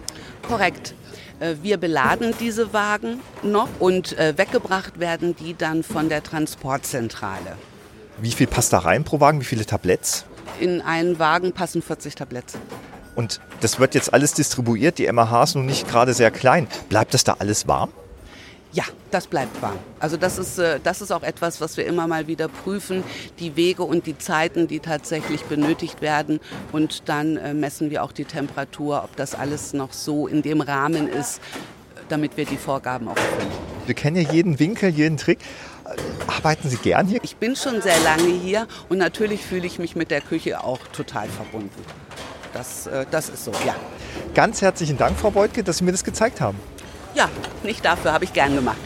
Korrekt. 0.49 0.95
Äh, 1.41 1.57
wir 1.63 1.77
beladen 1.77 2.35
diese 2.41 2.73
Wagen 2.73 3.21
noch 3.43 3.69
und 3.79 4.19
äh, 4.19 4.39
weggebracht 4.39 4.99
werden 4.99 5.37
die 5.37 5.55
dann 5.55 5.83
von 5.83 6.09
der 6.09 6.23
Transportzentrale. 6.23 7.57
Wie 8.19 8.31
viel 8.31 8.47
passt 8.47 8.73
da 8.73 8.79
rein 8.79 9.05
pro 9.05 9.21
Wagen? 9.21 9.41
Wie 9.41 9.45
viele 9.45 9.67
Tabletts? 9.67 10.25
In 10.61 10.81
einen 10.81 11.19
Wagen 11.19 11.53
passen 11.53 11.83
40 11.83 12.15
Tabletts. 12.15 12.55
Und 13.15 13.41
das 13.61 13.81
wird 13.81 13.95
jetzt 13.95 14.13
alles 14.13 14.35
distribuiert. 14.35 14.99
Die 14.99 15.11
MAH 15.11 15.45
ist 15.45 15.55
nun 15.55 15.67
nicht 15.67 15.89
gerade 15.89 16.13
sehr 16.13 16.31
klein. 16.31 16.69
Bleibt 16.89 17.15
das 17.15 17.25
da 17.25 17.37
alles 17.39 17.67
warm? 17.67 17.91
Ja, 18.73 18.85
das 19.11 19.27
bleibt 19.27 19.63
warm. 19.63 19.79
Also 20.01 20.19
das 20.19 20.37
ist, 20.37 20.59
äh, 20.59 20.79
das 20.85 21.01
ist 21.01 21.11
auch 21.11 21.23
etwas, 21.23 21.63
was 21.63 21.79
wir 21.79 21.87
immer 21.87 22.07
mal 22.07 22.27
wieder 22.27 22.49
prüfen, 22.49 23.05
die 23.39 23.57
Wege 23.57 23.85
und 23.85 24.07
die 24.07 24.19
Zeiten, 24.19 24.69
die 24.69 24.81
tatsächlich 24.81 25.45
benötigt 25.45 26.03
werden. 26.03 26.41
Und 26.73 27.09
dann 27.09 27.39
äh, 27.39 27.55
messen 27.55 27.89
wir 27.89 28.05
auch 28.05 28.13
die 28.13 28.27
Temperatur, 28.27 29.03
ob 29.03 29.17
das 29.17 29.35
alles 29.35 29.73
noch 29.73 29.95
so 29.95 30.27
in 30.27 30.43
dem 30.43 30.61
Rahmen 30.61 31.09
ist, 31.09 31.41
damit 32.11 32.37
wir 32.37 32.45
die 32.45 32.59
Vorgaben 32.59 33.09
auch 33.09 33.17
erfüllen. 33.17 33.76
Wir 33.87 33.95
kennen 33.95 34.17
ja 34.17 34.31
jeden 34.31 34.59
Winkel, 34.59 34.91
jeden 34.91 35.17
Trick. 35.17 35.39
Arbeiten 36.27 36.69
Sie 36.69 36.77
gern 36.77 37.07
hier? 37.07 37.21
Ich 37.23 37.37
bin 37.37 37.55
schon 37.55 37.81
sehr 37.81 37.99
lange 38.01 38.29
hier 38.29 38.67
und 38.89 38.99
natürlich 38.99 39.43
fühle 39.43 39.67
ich 39.67 39.79
mich 39.79 39.95
mit 39.95 40.11
der 40.11 40.21
Küche 40.21 40.63
auch 40.63 40.81
total 40.93 41.29
verbunden. 41.29 41.71
Das, 42.53 42.87
äh, 42.87 43.07
das 43.11 43.29
ist 43.29 43.45
so, 43.45 43.53
ja. 43.65 43.77
Ganz 44.35 44.63
herzlichen 44.63 44.97
Dank, 44.97 45.19
Frau 45.19 45.31
Beutke, 45.31 45.63
dass 45.63 45.79
Sie 45.79 45.85
mir 45.85 45.93
das 45.93 46.05
gezeigt 46.05 46.41
haben. 46.41 46.59
Ja, 47.15 47.29
nicht 47.63 47.85
dafür, 47.85 48.13
habe 48.13 48.25
ich 48.25 48.33
gern 48.33 48.55
gemacht. 48.55 48.79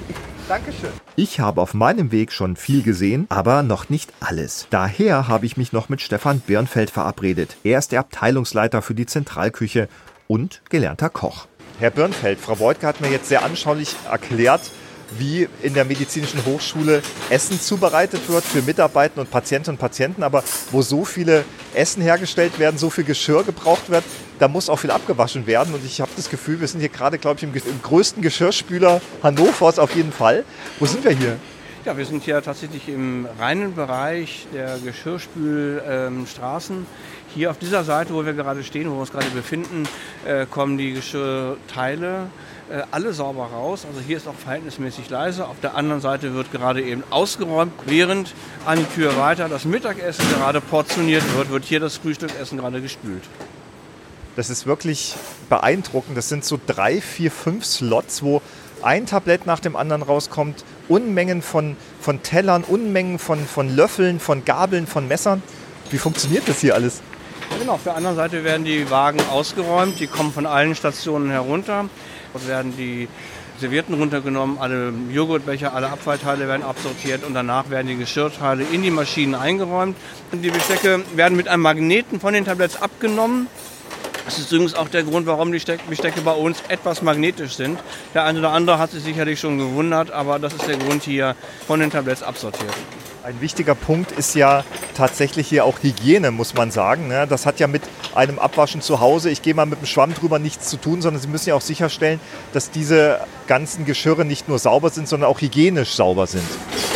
Dankeschön. 0.49 0.91
Ich 1.17 1.39
habe 1.39 1.61
auf 1.61 1.75
meinem 1.75 2.11
Weg 2.13 2.33
schon 2.33 2.57
viel 2.57 2.83
gesehen, 2.83 3.27
aber 3.29 3.63
noch 3.63 3.89
nicht 3.89 4.13
alles. 4.21 4.67
Daher 4.71 5.29
habe 5.29 5.47
ich 5.47 5.57
mich 5.57 5.73
noch 5.73 5.89
mit 5.89 6.01
Stefan 6.01 6.41
Birnfeld 6.41 6.91
verabredet. 6.91 7.57
Er 7.63 7.79
ist 7.79 7.93
der 7.93 8.01
Abteilungsleiter 8.01 8.83
für 8.83 8.95
die 8.95 9.07
Zentralküche 9.07 9.89
und 10.27 10.63
gelernter 10.69 11.09
Koch. 11.09 11.47
Herr 11.79 11.91
Birnfeld, 11.91 12.41
Frau 12.41 12.57
Beutke 12.57 12.87
hat 12.87 13.01
mir 13.01 13.11
jetzt 13.11 13.29
sehr 13.29 13.45
anschaulich 13.45 13.95
erklärt, 14.11 14.61
wie 15.19 15.49
in 15.63 15.75
der 15.75 15.85
medizinischen 15.85 16.45
Hochschule 16.45 17.03
Essen 17.29 17.61
zubereitet 17.61 18.29
wird 18.29 18.45
für 18.45 18.63
Mitarbeiter 18.63 19.21
und 19.21 19.31
Patientinnen 19.31 19.77
und 19.77 19.81
Patienten. 19.81 20.23
Aber 20.23 20.45
wo 20.71 20.83
so 20.83 21.05
viele 21.05 21.45
Essen 21.75 22.03
hergestellt 22.03 22.59
werden, 22.59 22.79
so 22.79 22.91
viel 22.91 23.05
Geschirr 23.05 23.45
gebraucht 23.45 23.91
wird, 23.91 24.05
da 24.39 24.49
muss 24.49 24.69
auch 24.69 24.79
viel 24.79 24.91
abgewaschen 24.91 25.47
werden. 25.47 25.75
Und 25.75 25.85
ich 25.85 26.01
habe 26.01 26.11
das 26.17 26.31
Gefühl, 26.31 26.61
wir 26.61 26.69
sind 26.69 26.81
hier 26.81 26.89
gerade, 26.89 27.19
glaube 27.19 27.37
ich, 27.37 27.43
im, 27.43 27.55
im, 27.55 27.83
größten 27.83 28.23
Geschirrspüler 28.23 29.01
Hannovers 29.23 29.79
auf 29.79 29.95
jeden 29.95 30.13
Fall. 30.13 30.45
Wo 30.79 30.87
sind 30.87 31.05
wir 31.05 31.13
hier? 31.13 31.37
Ja, 31.87 31.97
wir 31.97 32.05
sind 32.05 32.25
hier 32.25 32.43
tatsächlich 32.43 32.91
im 32.91 33.27
reinen 33.39 33.75
Bereich 33.75 34.47
der 34.53 34.77
Geschirrspülstraßen. 34.85 36.77
Ähm, 36.77 36.87
hier 37.35 37.51
auf 37.51 37.57
dieser 37.57 37.85
Seite, 37.85 38.13
wo 38.13 38.27
wir 38.27 38.35
gerade 38.35 38.63
stehen, 38.65 38.91
wo 38.91 38.97
wir 38.97 39.01
uns 39.01 39.13
gerade 39.13 39.31
befinden, 39.31 39.89
äh, 40.27 40.45
kommen 40.45 40.77
die 40.77 40.93
Geschirrteile 40.93 42.27
äh, 42.71 42.83
alle 42.91 43.15
sauber 43.15 43.45
raus. 43.45 43.87
Also 43.89 43.99
hier 44.07 44.19
ist 44.19 44.29
auch 44.29 44.35
verhältnismäßig 44.35 45.09
leise. 45.09 45.49
Auf 45.49 45.59
der 45.63 45.75
anderen 45.75 46.03
Seite 46.03 46.35
wird 46.35 46.53
gerade 46.53 46.83
eben 46.83 47.03
ausgeräumt, 47.09 47.73
während 47.87 48.35
an 48.67 48.79
die 48.79 48.85
Tür 48.95 49.17
weiter 49.17 49.49
das 49.49 49.65
Mittagessen 49.65 50.25
gerade 50.37 50.61
portioniert 50.61 51.25
wird, 51.35 51.49
wird 51.51 51.65
hier 51.65 51.81
das 51.81 51.97
Frühstückessen 51.97 52.59
gerade 52.59 52.83
gespült. 52.83 53.23
Das 54.37 54.51
ist 54.51 54.67
wirklich 54.67 55.17
beeindruckend. 55.49 56.15
Das 56.19 56.29
sind 56.29 56.45
so 56.45 56.61
drei, 56.67 57.01
vier, 57.01 57.31
fünf 57.31 57.65
Slots, 57.65 58.23
wo 58.23 58.43
ein 58.83 59.07
Tablett 59.07 59.47
nach 59.47 59.61
dem 59.61 59.77
anderen 59.77 60.03
rauskommt. 60.03 60.63
Unmengen 60.91 61.41
von, 61.41 61.77
von 62.01 62.23
Tellern, 62.23 62.65
Unmengen 62.65 63.19
von, 63.19 63.47
von 63.47 63.75
Löffeln, 63.75 64.21
von 64.21 64.45
Gabeln, 64.45 64.87
von 64.87 65.07
Messern. 65.09 65.43
Wie 65.91 65.99
funktioniert 65.99 66.49
das 66.49 66.61
hier 66.61 66.75
alles? 66.75 67.01
Genau, 67.59 67.73
auf 67.75 67.85
der 67.85 67.97
anderen 67.97 68.17
Seite 68.17 68.45
werden 68.45 68.65
die 68.65 68.91
Wagen 68.91 69.21
ausgeräumt. 69.31 70.01
Die 70.01 70.09
kommen 70.09 70.33
von 70.33 70.47
allen 70.47 70.75
Stationen 70.75 71.31
herunter. 71.31 71.87
Dort 72.33 72.49
werden 72.49 72.75
die 72.77 73.09
Servietten 73.61 73.95
runtergenommen, 73.95 74.59
alle 74.59 74.93
Joghurtbecher, 75.13 75.75
alle 75.75 75.91
Abfallteile 75.91 76.49
werden 76.49 76.63
absortiert 76.63 77.25
und 77.25 77.35
danach 77.35 77.71
werden 77.71 77.89
die 77.89 77.97
Geschirrteile 77.97 78.65
in 78.73 78.83
die 78.83 78.91
Maschinen 78.91 79.35
eingeräumt. 79.35 79.97
Und 80.33 80.43
die 80.43 80.51
Bestecke 80.51 81.05
werden 81.15 81.37
mit 81.37 81.47
einem 81.47 81.63
Magneten 81.63 82.21
von 82.21 82.33
den 82.33 82.45
Tabletts 82.45 82.81
abgenommen. 82.81 83.49
Das 84.25 84.39
ist 84.39 84.53
übrigens 84.53 84.75
auch 84.75 84.89
der 84.89 85.03
Grund, 85.03 85.27
warum 85.27 85.53
die 85.53 85.63
Bestecke 85.89 86.21
bei 86.21 86.33
uns 86.33 86.63
etwas 86.69 87.03
magnetisch 87.03 87.55
sind. 87.55 87.79
Der 88.15 88.25
eine 88.25 88.39
oder 88.39 88.51
andere 88.51 88.79
hat 88.79 88.91
sich 88.91 89.03
sicherlich 89.03 89.41
schon 89.41 89.59
gewundert, 89.59 90.11
aber 90.11 90.39
das 90.39 90.55
ist 90.55 90.69
der 90.69 90.77
Grund 90.77 91.03
hier 91.03 91.35
von 91.67 91.81
den 91.81 91.91
Tabletts 91.91 92.23
absortiert. 92.23 92.75
Ein 93.23 93.41
wichtiger 93.43 93.75
Punkt 93.75 94.13
ist 94.13 94.35
ja 94.35 94.65
tatsächlich 94.95 95.49
hier 95.49 95.67
auch 95.67 95.83
Hygiene, 95.83 96.31
muss 96.31 96.55
man 96.55 96.71
sagen. 96.71 97.09
Ne? 97.09 97.27
Das 97.29 97.45
hat 97.45 97.61
ja 97.61 97.67
mit 97.67 97.83
einem 98.15 98.39
Abwaschen 98.39 98.81
zu 98.81 99.01
Hause, 99.01 99.31
ich 99.31 99.43
gehe 99.43 99.53
mal 99.53 99.67
mit 99.67 99.81
dem 99.81 99.87
Schwamm 99.87 100.15
drüber, 100.15 100.39
nichts 100.39 100.69
zu 100.69 100.79
tun, 100.79 101.03
sondern 101.03 101.21
Sie 101.21 101.29
müssen 101.29 101.51
ja 101.51 101.55
auch 101.55 101.61
sicherstellen, 101.61 102.19
dass 102.55 102.71
diese 102.71 103.21
ganzen 103.47 103.85
Geschirre 103.85 104.25
nicht 104.25 104.49
nur 104.49 104.59
sauber 104.59 104.89
sind, 104.89 105.07
sondern 105.07 105.29
auch 105.29 105.41
hygienisch 105.41 105.91
sauber 105.95 106.27
sind. 106.27 106.47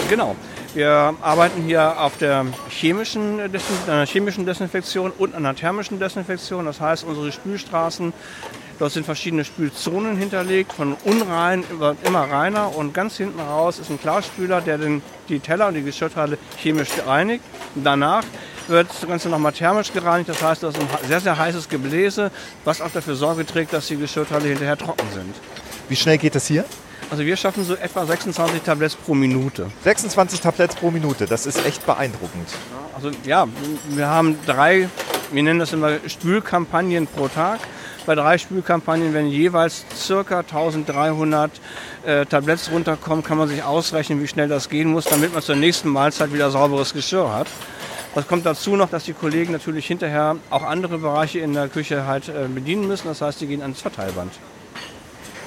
Genau. 0.08 0.34
Wir 0.74 1.14
arbeiten 1.20 1.62
hier 1.62 2.00
auf 2.00 2.18
der 2.18 2.46
chemischen, 2.68 3.40
einer 3.86 4.06
chemischen 4.06 4.44
Desinfektion 4.44 5.12
und 5.16 5.34
einer 5.34 5.54
thermischen 5.54 6.00
Desinfektion. 6.00 6.66
Das 6.66 6.80
heißt, 6.80 7.04
unsere 7.04 7.30
Spülstraßen 7.30 8.12
Dort 8.78 8.92
sind 8.92 9.04
verschiedene 9.04 9.44
Spülzonen 9.44 10.16
hinterlegt, 10.16 10.72
von 10.72 10.96
unrein 11.04 11.62
über 11.70 11.94
immer 12.04 12.22
reiner 12.22 12.74
und 12.74 12.92
ganz 12.92 13.16
hinten 13.16 13.38
raus 13.38 13.78
ist 13.78 13.88
ein 13.88 14.00
Klarspüler, 14.00 14.60
der 14.60 14.78
den, 14.78 15.00
die 15.28 15.38
Teller 15.38 15.68
und 15.68 15.74
die 15.74 15.82
Geschirrteile 15.82 16.38
chemisch 16.58 16.88
reinigt. 17.06 17.44
Danach 17.76 18.24
wird 18.66 18.88
das 18.90 19.06
Ganze 19.08 19.28
nochmal 19.28 19.52
thermisch 19.52 19.92
gereinigt. 19.92 20.28
Das 20.28 20.42
heißt, 20.42 20.62
das 20.64 20.74
ist 20.74 20.80
ein 20.80 20.88
sehr, 21.06 21.20
sehr 21.20 21.38
heißes 21.38 21.68
Gebläse, 21.68 22.32
was 22.64 22.80
auch 22.80 22.90
dafür 22.90 23.14
Sorge 23.14 23.46
trägt, 23.46 23.72
dass 23.72 23.86
die 23.86 23.96
Geschirrteile 23.96 24.48
hinterher 24.48 24.76
trocken 24.76 25.06
sind. 25.12 25.34
Wie 25.88 25.96
schnell 25.96 26.18
geht 26.18 26.34
das 26.34 26.48
hier? 26.48 26.64
Also 27.10 27.24
wir 27.24 27.36
schaffen 27.36 27.64
so 27.64 27.74
etwa 27.74 28.06
26 28.06 28.62
Tabletts 28.62 28.96
pro 28.96 29.14
Minute. 29.14 29.70
26 29.84 30.40
Tabletts 30.40 30.76
pro 30.76 30.90
Minute, 30.90 31.26
das 31.26 31.46
ist 31.46 31.64
echt 31.64 31.84
beeindruckend. 31.86 32.48
Also 32.94 33.10
ja, 33.24 33.46
wir 33.88 34.08
haben 34.08 34.38
drei, 34.46 34.88
wir 35.32 35.42
nennen 35.42 35.60
das 35.60 35.72
immer 35.72 35.98
Spülkampagnen 36.06 37.06
pro 37.06 37.28
Tag. 37.28 37.60
Bei 38.06 38.14
drei 38.14 38.36
Spülkampagnen, 38.36 39.14
wenn 39.14 39.28
jeweils 39.28 39.86
circa 39.96 40.40
1300 40.40 41.50
äh, 42.04 42.26
Tabletts 42.26 42.70
runterkommen, 42.70 43.24
kann 43.24 43.38
man 43.38 43.48
sich 43.48 43.62
ausrechnen, 43.62 44.22
wie 44.22 44.28
schnell 44.28 44.48
das 44.48 44.68
gehen 44.68 44.90
muss, 44.90 45.04
damit 45.04 45.32
man 45.32 45.42
zur 45.42 45.56
nächsten 45.56 45.88
Mahlzeit 45.88 46.32
wieder 46.32 46.50
sauberes 46.50 46.92
Geschirr 46.92 47.32
hat. 47.32 47.46
Was 48.14 48.28
kommt 48.28 48.46
dazu 48.46 48.76
noch, 48.76 48.90
dass 48.90 49.04
die 49.04 49.12
Kollegen 49.12 49.52
natürlich 49.52 49.86
hinterher 49.86 50.36
auch 50.50 50.62
andere 50.62 50.98
Bereiche 50.98 51.40
in 51.40 51.52
der 51.52 51.68
Küche 51.68 52.06
halt 52.06 52.28
äh, 52.28 52.46
bedienen 52.46 52.86
müssen. 52.86 53.08
Das 53.08 53.20
heißt, 53.20 53.40
die 53.40 53.46
gehen 53.46 53.62
ans 53.62 53.80
Verteilband. 53.80 54.32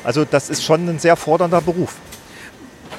Also 0.07 0.23
das 0.23 0.49
ist 0.49 0.63
schon 0.63 0.87
ein 0.87 0.99
sehr 0.99 1.17
fordernder 1.17 1.59
Beruf 1.59 1.95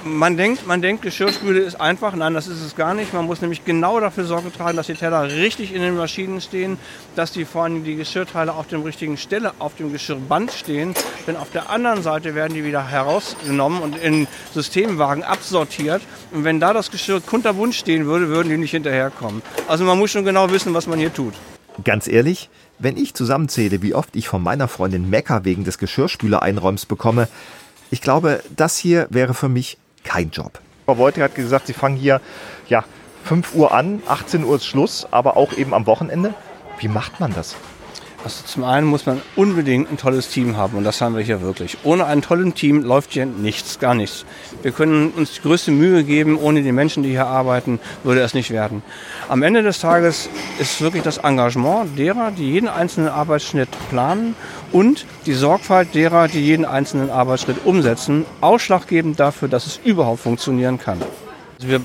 man 0.05 0.37
denkt, 0.37 0.67
man 0.67 0.81
denkt, 0.81 1.03
Geschirrspüle 1.03 1.61
ist 1.61 1.81
einfach. 1.81 2.15
Nein, 2.15 2.35
das 2.35 2.47
ist 2.47 2.63
es 2.63 2.77
gar 2.77 2.95
nicht. 2.95 3.13
Man 3.13 3.27
muss 3.27 3.41
nämlich 3.41 3.65
genau 3.65 4.01
dafür 4.01 4.25
Sorge 4.25 4.53
tragen, 4.53 4.77
dass 4.77 4.87
die 4.87 4.95
Teller 4.95 5.31
richtig 5.31 5.75
in 5.75 5.83
den 5.83 5.97
Maschinen 5.97 6.41
stehen, 6.41 6.79
dass 7.17 7.33
die 7.33 7.45
vor 7.45 7.65
allem 7.65 7.85
die 7.85 7.97
Geschirrteile 7.97 8.55
auf 8.55 8.69
der 8.69 8.85
richtigen 8.85 9.17
Stelle 9.17 9.53
auf 9.59 9.75
dem 9.77 9.93
Geschirrband 9.93 10.53
stehen. 10.53 10.95
Denn 11.27 11.37
auf 11.37 11.51
der 11.51 11.71
anderen 11.71 12.03
Seite 12.03 12.35
werden 12.35 12.55
die 12.55 12.65
wieder 12.65 12.87
herausgenommen 12.87 13.83
und 13.83 13.99
in 13.99 14.27
Systemwagen 14.55 15.23
absortiert. 15.23 16.03
Und 16.33 16.45
wenn 16.45 16.61
da 16.61 16.73
das 16.73 16.91
Geschirr 16.91 17.21
kunterbunt 17.21 17.75
stehen 17.75 18.07
würde, 18.07 18.29
würden 18.29 18.49
die 18.49 18.57
nicht 18.57 18.73
hinterherkommen. 18.73 19.43
Also 19.67 19.85
man 19.85 19.99
muss 19.99 20.11
schon 20.11 20.25
genau 20.25 20.51
wissen, 20.51 20.75
was 20.75 20.87
man 20.87 20.99
hier 20.99 21.13
tut. 21.13 21.35
Ganz 21.85 22.09
ehrlich, 22.09 22.49
wenn 22.79 22.97
ich 22.97 23.15
zusammenzähle, 23.15 23.83
wie 23.83 23.95
oft 23.95 24.15
ich 24.17 24.29
von 24.29 24.43
meiner 24.43 24.69
Freundin 24.69 25.11
Mecker 25.11 25.45
wegen 25.45 25.65
des 25.65 25.79
Geschirrspülereinräums 25.79 26.87
bekomme, 26.87 27.29
ich 27.91 28.03
glaube, 28.03 28.43
das 28.55 28.77
hier 28.77 29.07
wäre 29.11 29.35
für 29.35 29.49
mich 29.49 29.79
kein 30.05 30.31
Job. 30.31 30.61
Frau 30.85 30.99
Wolter 30.99 31.23
hat 31.23 31.35
gesagt, 31.35 31.67
Sie 31.67 31.73
fangen 31.73 31.97
hier 31.97 32.21
ja, 32.69 32.85
5 33.25 33.55
Uhr 33.55 33.73
an, 33.73 34.03
18 34.07 34.45
Uhr 34.45 34.57
ist 34.57 34.67
Schluss, 34.67 35.07
aber 35.11 35.37
auch 35.37 35.53
eben 35.53 35.75
am 35.75 35.87
Wochenende. 35.87 36.35
Wie 36.79 36.89
macht 36.89 37.21
man 37.21 37.33
das? 37.35 37.57
Also 38.25 38.45
zum 38.45 38.65
einen 38.65 38.87
muss 38.89 39.07
man 39.07 39.23
unbedingt 39.37 39.91
ein 39.93 39.97
tolles 39.97 40.29
Team 40.29 40.57
haben 40.57 40.77
und 40.77 40.83
das 40.83 41.01
haben 41.01 41.17
wir 41.17 41.23
hier 41.23 41.41
wirklich. 41.41 41.79
Ohne 41.85 42.05
ein 42.07 42.21
tolles 42.21 42.55
Team 42.55 42.83
läuft 42.83 43.13
hier 43.13 43.27
nichts, 43.27 43.79
gar 43.79 43.95
nichts. 43.95 44.25
Wir 44.63 44.73
können 44.73 45.11
uns 45.11 45.35
die 45.35 45.41
größte 45.43 45.71
Mühe 45.71 46.03
geben, 46.03 46.37
ohne 46.37 46.63
die 46.63 46.73
Menschen, 46.73 47.05
die 47.05 47.11
hier 47.11 47.27
arbeiten, 47.27 47.79
würde 48.03 48.21
es 48.21 48.35
nicht 48.35 48.51
werden. 48.51 48.83
Am 49.29 49.45
Ende 49.45 49.63
des 49.63 49.79
Tages 49.79 50.29
ist 50.59 50.81
wirklich 50.81 51.05
das 51.05 51.19
Engagement 51.19 51.97
derer, 51.97 52.33
die 52.33 52.51
jeden 52.51 52.69
einzelnen 52.69 53.09
Arbeitsschnitt 53.09 53.69
planen 53.89 54.35
und 54.73 55.07
die 55.27 55.35
Sorgfalt 55.35 55.95
derer, 55.95 56.27
die 56.27 56.41
jeden 56.41 56.65
einzelnen 56.65 57.11
Arbeitsschritt 57.11 57.65
umsetzen, 57.65 58.27
ausschlaggebend 58.41 59.21
dafür, 59.21 59.47
dass 59.47 59.67
es 59.67 59.81
überhaupt 59.85 60.21
funktionieren 60.21 60.79
kann. 60.79 60.99
Also 61.59 61.71
wir 61.71 61.81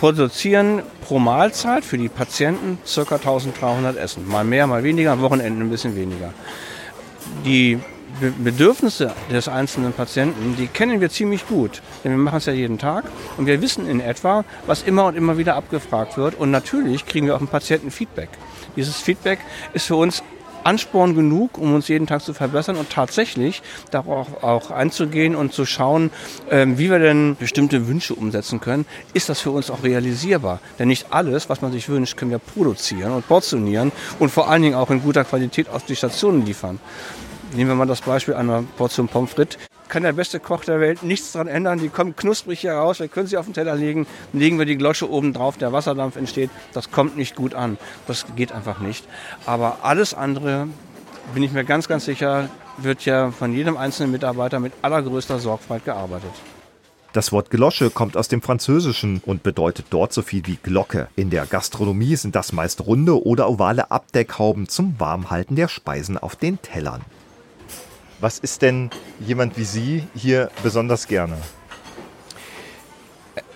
produzieren 0.00 0.82
pro 1.02 1.18
Mahlzeit 1.18 1.84
für 1.84 1.98
die 1.98 2.08
Patienten 2.08 2.78
ca. 2.86 3.16
1300 3.16 3.98
Essen. 3.98 4.26
Mal 4.26 4.42
mehr, 4.42 4.66
mal 4.66 4.82
weniger, 4.82 5.12
am 5.12 5.20
Wochenende 5.20 5.62
ein 5.62 5.68
bisschen 5.68 5.94
weniger. 5.96 6.32
Die 7.44 7.78
Bedürfnisse 8.38 9.12
des 9.30 9.46
einzelnen 9.48 9.92
Patienten, 9.92 10.56
die 10.56 10.66
kennen 10.66 11.02
wir 11.02 11.10
ziemlich 11.10 11.46
gut. 11.46 11.82
Denn 12.02 12.12
wir 12.12 12.18
machen 12.18 12.38
es 12.38 12.46
ja 12.46 12.54
jeden 12.54 12.78
Tag 12.78 13.04
und 13.36 13.44
wir 13.44 13.60
wissen 13.60 13.86
in 13.86 14.00
etwa, 14.00 14.46
was 14.66 14.82
immer 14.82 15.04
und 15.04 15.14
immer 15.14 15.36
wieder 15.36 15.56
abgefragt 15.56 16.16
wird. 16.16 16.34
Und 16.34 16.50
natürlich 16.50 17.04
kriegen 17.04 17.26
wir 17.26 17.36
auch 17.36 17.40
im 17.42 17.48
Patienten 17.48 17.90
Feedback. 17.90 18.30
Dieses 18.76 18.96
Feedback 18.96 19.40
ist 19.74 19.86
für 19.86 19.96
uns 19.96 20.22
Ansporn 20.64 21.14
genug, 21.14 21.58
um 21.58 21.74
uns 21.74 21.88
jeden 21.88 22.06
Tag 22.06 22.22
zu 22.22 22.34
verbessern 22.34 22.76
und 22.76 22.90
tatsächlich 22.90 23.62
darauf 23.90 24.42
auch 24.42 24.70
einzugehen 24.70 25.34
und 25.34 25.52
zu 25.52 25.64
schauen, 25.66 26.10
ähm, 26.50 26.78
wie 26.78 26.90
wir 26.90 26.98
denn 26.98 27.36
bestimmte 27.38 27.88
Wünsche 27.88 28.14
umsetzen 28.14 28.60
können. 28.60 28.86
Ist 29.14 29.28
das 29.28 29.40
für 29.40 29.50
uns 29.50 29.70
auch 29.70 29.82
realisierbar? 29.82 30.60
Denn 30.78 30.88
nicht 30.88 31.06
alles, 31.10 31.48
was 31.48 31.62
man 31.62 31.72
sich 31.72 31.88
wünscht, 31.88 32.16
können 32.16 32.30
wir 32.30 32.38
produzieren 32.38 33.12
und 33.12 33.26
portionieren 33.26 33.92
und 34.18 34.30
vor 34.30 34.48
allen 34.48 34.62
Dingen 34.62 34.74
auch 34.74 34.90
in 34.90 35.02
guter 35.02 35.24
Qualität 35.24 35.68
auf 35.68 35.84
die 35.84 35.96
Stationen 35.96 36.44
liefern. 36.44 36.80
Nehmen 37.54 37.70
wir 37.70 37.74
mal 37.76 37.86
das 37.86 38.02
Beispiel 38.02 38.34
einer 38.34 38.62
Portion 38.76 39.08
Pommes 39.08 39.30
frites 39.30 39.58
kann 39.88 40.02
der 40.02 40.12
beste 40.12 40.40
Koch 40.40 40.64
der 40.64 40.80
Welt 40.80 41.02
nichts 41.02 41.32
daran 41.32 41.48
ändern. 41.48 41.78
Die 41.78 41.88
kommen 41.88 42.14
knusprig 42.14 42.60
hier 42.60 42.72
raus, 42.72 43.00
wir 43.00 43.08
können 43.08 43.26
sie 43.26 43.36
auf 43.36 43.46
den 43.46 43.54
Teller 43.54 43.74
legen, 43.74 44.06
legen 44.32 44.58
wir 44.58 44.66
die 44.66 44.76
Glocke 44.76 45.10
oben 45.10 45.32
drauf, 45.32 45.56
der 45.56 45.72
Wasserdampf 45.72 46.16
entsteht. 46.16 46.50
Das 46.72 46.90
kommt 46.90 47.16
nicht 47.16 47.36
gut 47.36 47.54
an. 47.54 47.78
Das 48.06 48.26
geht 48.36 48.52
einfach 48.52 48.80
nicht. 48.80 49.04
Aber 49.46 49.78
alles 49.82 50.14
andere, 50.14 50.68
bin 51.34 51.42
ich 51.42 51.52
mir 51.52 51.64
ganz, 51.64 51.88
ganz 51.88 52.04
sicher, 52.04 52.48
wird 52.78 53.04
ja 53.04 53.30
von 53.30 53.52
jedem 53.52 53.76
einzelnen 53.76 54.12
Mitarbeiter 54.12 54.60
mit 54.60 54.72
allergrößter 54.82 55.38
Sorgfalt 55.38 55.84
gearbeitet. 55.84 56.32
Das 57.12 57.32
Wort 57.32 57.50
Glosche 57.50 57.90
kommt 57.90 58.16
aus 58.16 58.28
dem 58.28 58.42
Französischen 58.42 59.22
und 59.24 59.42
bedeutet 59.42 59.86
dort 59.90 60.12
so 60.12 60.22
viel 60.22 60.46
wie 60.46 60.58
Glocke. 60.62 61.08
In 61.16 61.30
der 61.30 61.46
Gastronomie 61.46 62.16
sind 62.16 62.36
das 62.36 62.52
meist 62.52 62.86
runde 62.86 63.24
oder 63.24 63.48
ovale 63.48 63.90
Abdeckhauben 63.90 64.68
zum 64.68 65.00
Warmhalten 65.00 65.56
der 65.56 65.68
Speisen 65.68 66.18
auf 66.18 66.36
den 66.36 66.60
Tellern. 66.60 67.00
Was 68.20 68.40
ist 68.40 68.62
denn 68.62 68.90
jemand 69.20 69.56
wie 69.56 69.64
Sie 69.64 70.08
hier 70.14 70.50
besonders 70.64 71.06
gerne? 71.06 71.36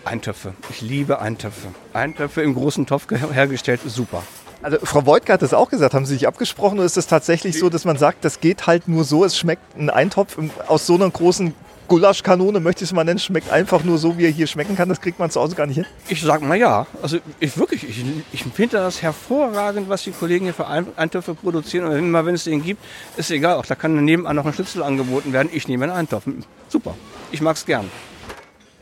Eintöpfe. 0.04 0.54
Ich 0.70 0.80
liebe 0.80 1.20
Eintöpfe. 1.20 1.68
Eintöpfe 1.92 2.42
im 2.42 2.54
großen 2.54 2.86
Topf 2.86 3.06
hergestellt, 3.10 3.80
super. 3.84 4.22
Also 4.62 4.78
Frau 4.84 5.04
Wojtka 5.06 5.32
hat 5.32 5.42
das 5.42 5.52
auch 5.52 5.68
gesagt. 5.68 5.94
Haben 5.94 6.06
Sie 6.06 6.14
sich 6.14 6.28
abgesprochen 6.28 6.78
oder 6.78 6.86
ist 6.86 6.96
es 6.96 7.08
tatsächlich 7.08 7.58
so, 7.58 7.68
dass 7.70 7.84
man 7.84 7.96
sagt, 7.96 8.24
das 8.24 8.40
geht 8.40 8.68
halt 8.68 8.86
nur 8.86 9.02
so, 9.02 9.24
es 9.24 9.36
schmeckt 9.36 9.76
ein 9.76 9.90
Eintopf 9.90 10.38
aus 10.68 10.86
so 10.86 10.94
einer 10.94 11.10
großen 11.10 11.54
Gulaschkanone, 11.92 12.58
möchte 12.58 12.84
ich 12.84 12.88
es 12.88 12.94
mal 12.94 13.04
nennen, 13.04 13.18
schmeckt 13.18 13.52
einfach 13.52 13.84
nur 13.84 13.98
so, 13.98 14.16
wie 14.16 14.24
er 14.24 14.30
hier 14.30 14.46
schmecken 14.46 14.76
kann. 14.76 14.88
Das 14.88 15.02
kriegt 15.02 15.18
man 15.18 15.28
zu 15.28 15.38
Hause 15.38 15.54
gar 15.54 15.66
nicht 15.66 15.76
hin. 15.76 15.84
Ich 16.08 16.22
sag 16.22 16.40
mal 16.40 16.56
ja. 16.56 16.86
Also 17.02 17.18
ich 17.38 17.58
wirklich, 17.58 17.86
ich, 17.86 18.02
ich 18.32 18.44
finde 18.44 18.78
das 18.78 19.02
hervorragend, 19.02 19.90
was 19.90 20.02
die 20.04 20.12
Kollegen 20.12 20.46
hier 20.46 20.54
für 20.54 20.66
Eintöpfe 20.66 21.34
produzieren. 21.34 21.84
Und 21.84 21.98
immer 21.98 22.24
wenn 22.24 22.34
es 22.34 22.44
den 22.44 22.62
gibt, 22.62 22.82
ist 23.18 23.30
egal. 23.30 23.56
Auch 23.56 23.66
da 23.66 23.74
kann 23.74 24.02
nebenan 24.02 24.34
noch 24.34 24.46
ein 24.46 24.54
Schnitzel 24.54 24.82
angeboten 24.82 25.34
werden. 25.34 25.50
Ich 25.52 25.68
nehme 25.68 25.84
einen 25.84 25.92
Eintopf. 25.92 26.24
Super. 26.70 26.94
Ich 27.30 27.42
mag 27.42 27.56
es 27.56 27.66
gern. 27.66 27.90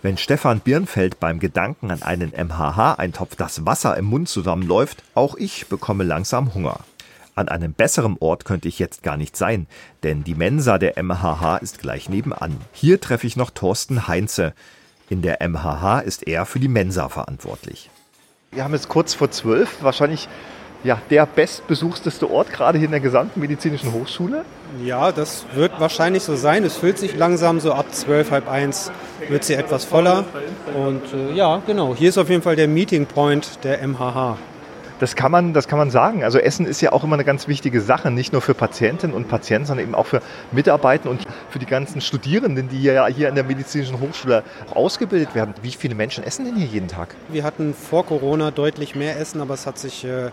Wenn 0.02 0.16
Stefan 0.16 0.60
Birnfeld 0.60 1.18
beim 1.18 1.40
Gedanken 1.40 1.90
an 1.90 2.04
einen 2.04 2.30
MHH-Eintopf 2.30 3.34
das 3.34 3.66
Wasser 3.66 3.96
im 3.96 4.04
Mund 4.04 4.28
zusammenläuft, 4.28 5.02
auch 5.14 5.34
ich 5.34 5.66
bekomme 5.66 6.04
langsam 6.04 6.54
Hunger. 6.54 6.78
An 7.40 7.48
einem 7.48 7.72
besseren 7.72 8.18
Ort 8.20 8.44
könnte 8.44 8.68
ich 8.68 8.78
jetzt 8.78 9.02
gar 9.02 9.16
nicht 9.16 9.34
sein, 9.34 9.66
denn 10.02 10.24
die 10.24 10.34
Mensa 10.34 10.76
der 10.76 11.02
MHH 11.02 11.56
ist 11.62 11.78
gleich 11.78 12.10
nebenan. 12.10 12.58
Hier 12.70 13.00
treffe 13.00 13.26
ich 13.26 13.34
noch 13.34 13.48
Thorsten 13.48 14.06
Heinze. 14.06 14.52
In 15.08 15.22
der 15.22 15.38
MHH 15.40 16.00
ist 16.00 16.26
er 16.26 16.44
für 16.44 16.60
die 16.60 16.68
Mensa 16.68 17.08
verantwortlich. 17.08 17.88
Wir 18.52 18.62
haben 18.62 18.74
jetzt 18.74 18.90
kurz 18.90 19.14
vor 19.14 19.30
zwölf, 19.30 19.82
wahrscheinlich 19.82 20.28
ja, 20.84 21.00
der 21.08 21.24
bestbesuchteste 21.24 22.30
Ort 22.30 22.52
gerade 22.52 22.76
hier 22.76 22.84
in 22.86 22.90
der 22.90 23.00
gesamten 23.00 23.40
medizinischen 23.40 23.94
Hochschule. 23.94 24.44
Ja, 24.84 25.10
das 25.10 25.46
wird 25.54 25.80
wahrscheinlich 25.80 26.22
so 26.22 26.36
sein. 26.36 26.62
Es 26.62 26.76
füllt 26.76 26.98
sich 26.98 27.16
langsam 27.16 27.58
so 27.58 27.72
ab 27.72 27.86
zwölf, 27.90 28.30
halb 28.30 28.50
eins 28.50 28.92
wird 29.30 29.44
sie 29.44 29.54
etwas 29.54 29.86
voller. 29.86 30.26
Und 30.74 31.02
äh, 31.14 31.32
ja, 31.32 31.62
genau, 31.66 31.94
hier 31.94 32.10
ist 32.10 32.18
auf 32.18 32.28
jeden 32.28 32.42
Fall 32.42 32.56
der 32.56 32.68
Meeting 32.68 33.06
Point 33.06 33.64
der 33.64 33.86
MHH. 33.86 34.36
Das 35.00 35.16
kann, 35.16 35.32
man, 35.32 35.54
das 35.54 35.66
kann 35.66 35.78
man 35.78 35.90
sagen. 35.90 36.22
Also 36.24 36.38
Essen 36.38 36.66
ist 36.66 36.82
ja 36.82 36.92
auch 36.92 37.02
immer 37.04 37.14
eine 37.14 37.24
ganz 37.24 37.48
wichtige 37.48 37.80
Sache, 37.80 38.10
nicht 38.10 38.32
nur 38.32 38.42
für 38.42 38.52
Patientinnen 38.52 39.16
und 39.16 39.28
Patienten, 39.28 39.66
sondern 39.66 39.86
eben 39.86 39.94
auch 39.94 40.06
für 40.06 40.20
Mitarbeiter 40.52 41.08
und 41.08 41.26
für 41.48 41.58
die 41.58 41.66
ganzen 41.66 42.02
Studierenden, 42.02 42.68
die 42.68 42.82
ja 42.82 43.06
hier 43.06 43.30
an 43.30 43.34
der 43.34 43.44
medizinischen 43.44 43.98
Hochschule 43.98 44.44
ausgebildet 44.74 45.34
werden. 45.34 45.54
Wie 45.62 45.70
viele 45.70 45.94
Menschen 45.94 46.22
essen 46.22 46.44
denn 46.44 46.54
hier 46.54 46.66
jeden 46.66 46.88
Tag? 46.88 47.14
Wir 47.30 47.44
hatten 47.44 47.72
vor 47.72 48.04
Corona 48.04 48.50
deutlich 48.50 48.94
mehr 48.94 49.18
Essen, 49.18 49.40
aber 49.40 49.54
es 49.54 49.66
hat 49.66 49.78
sich 49.78 50.04
äh, 50.04 50.30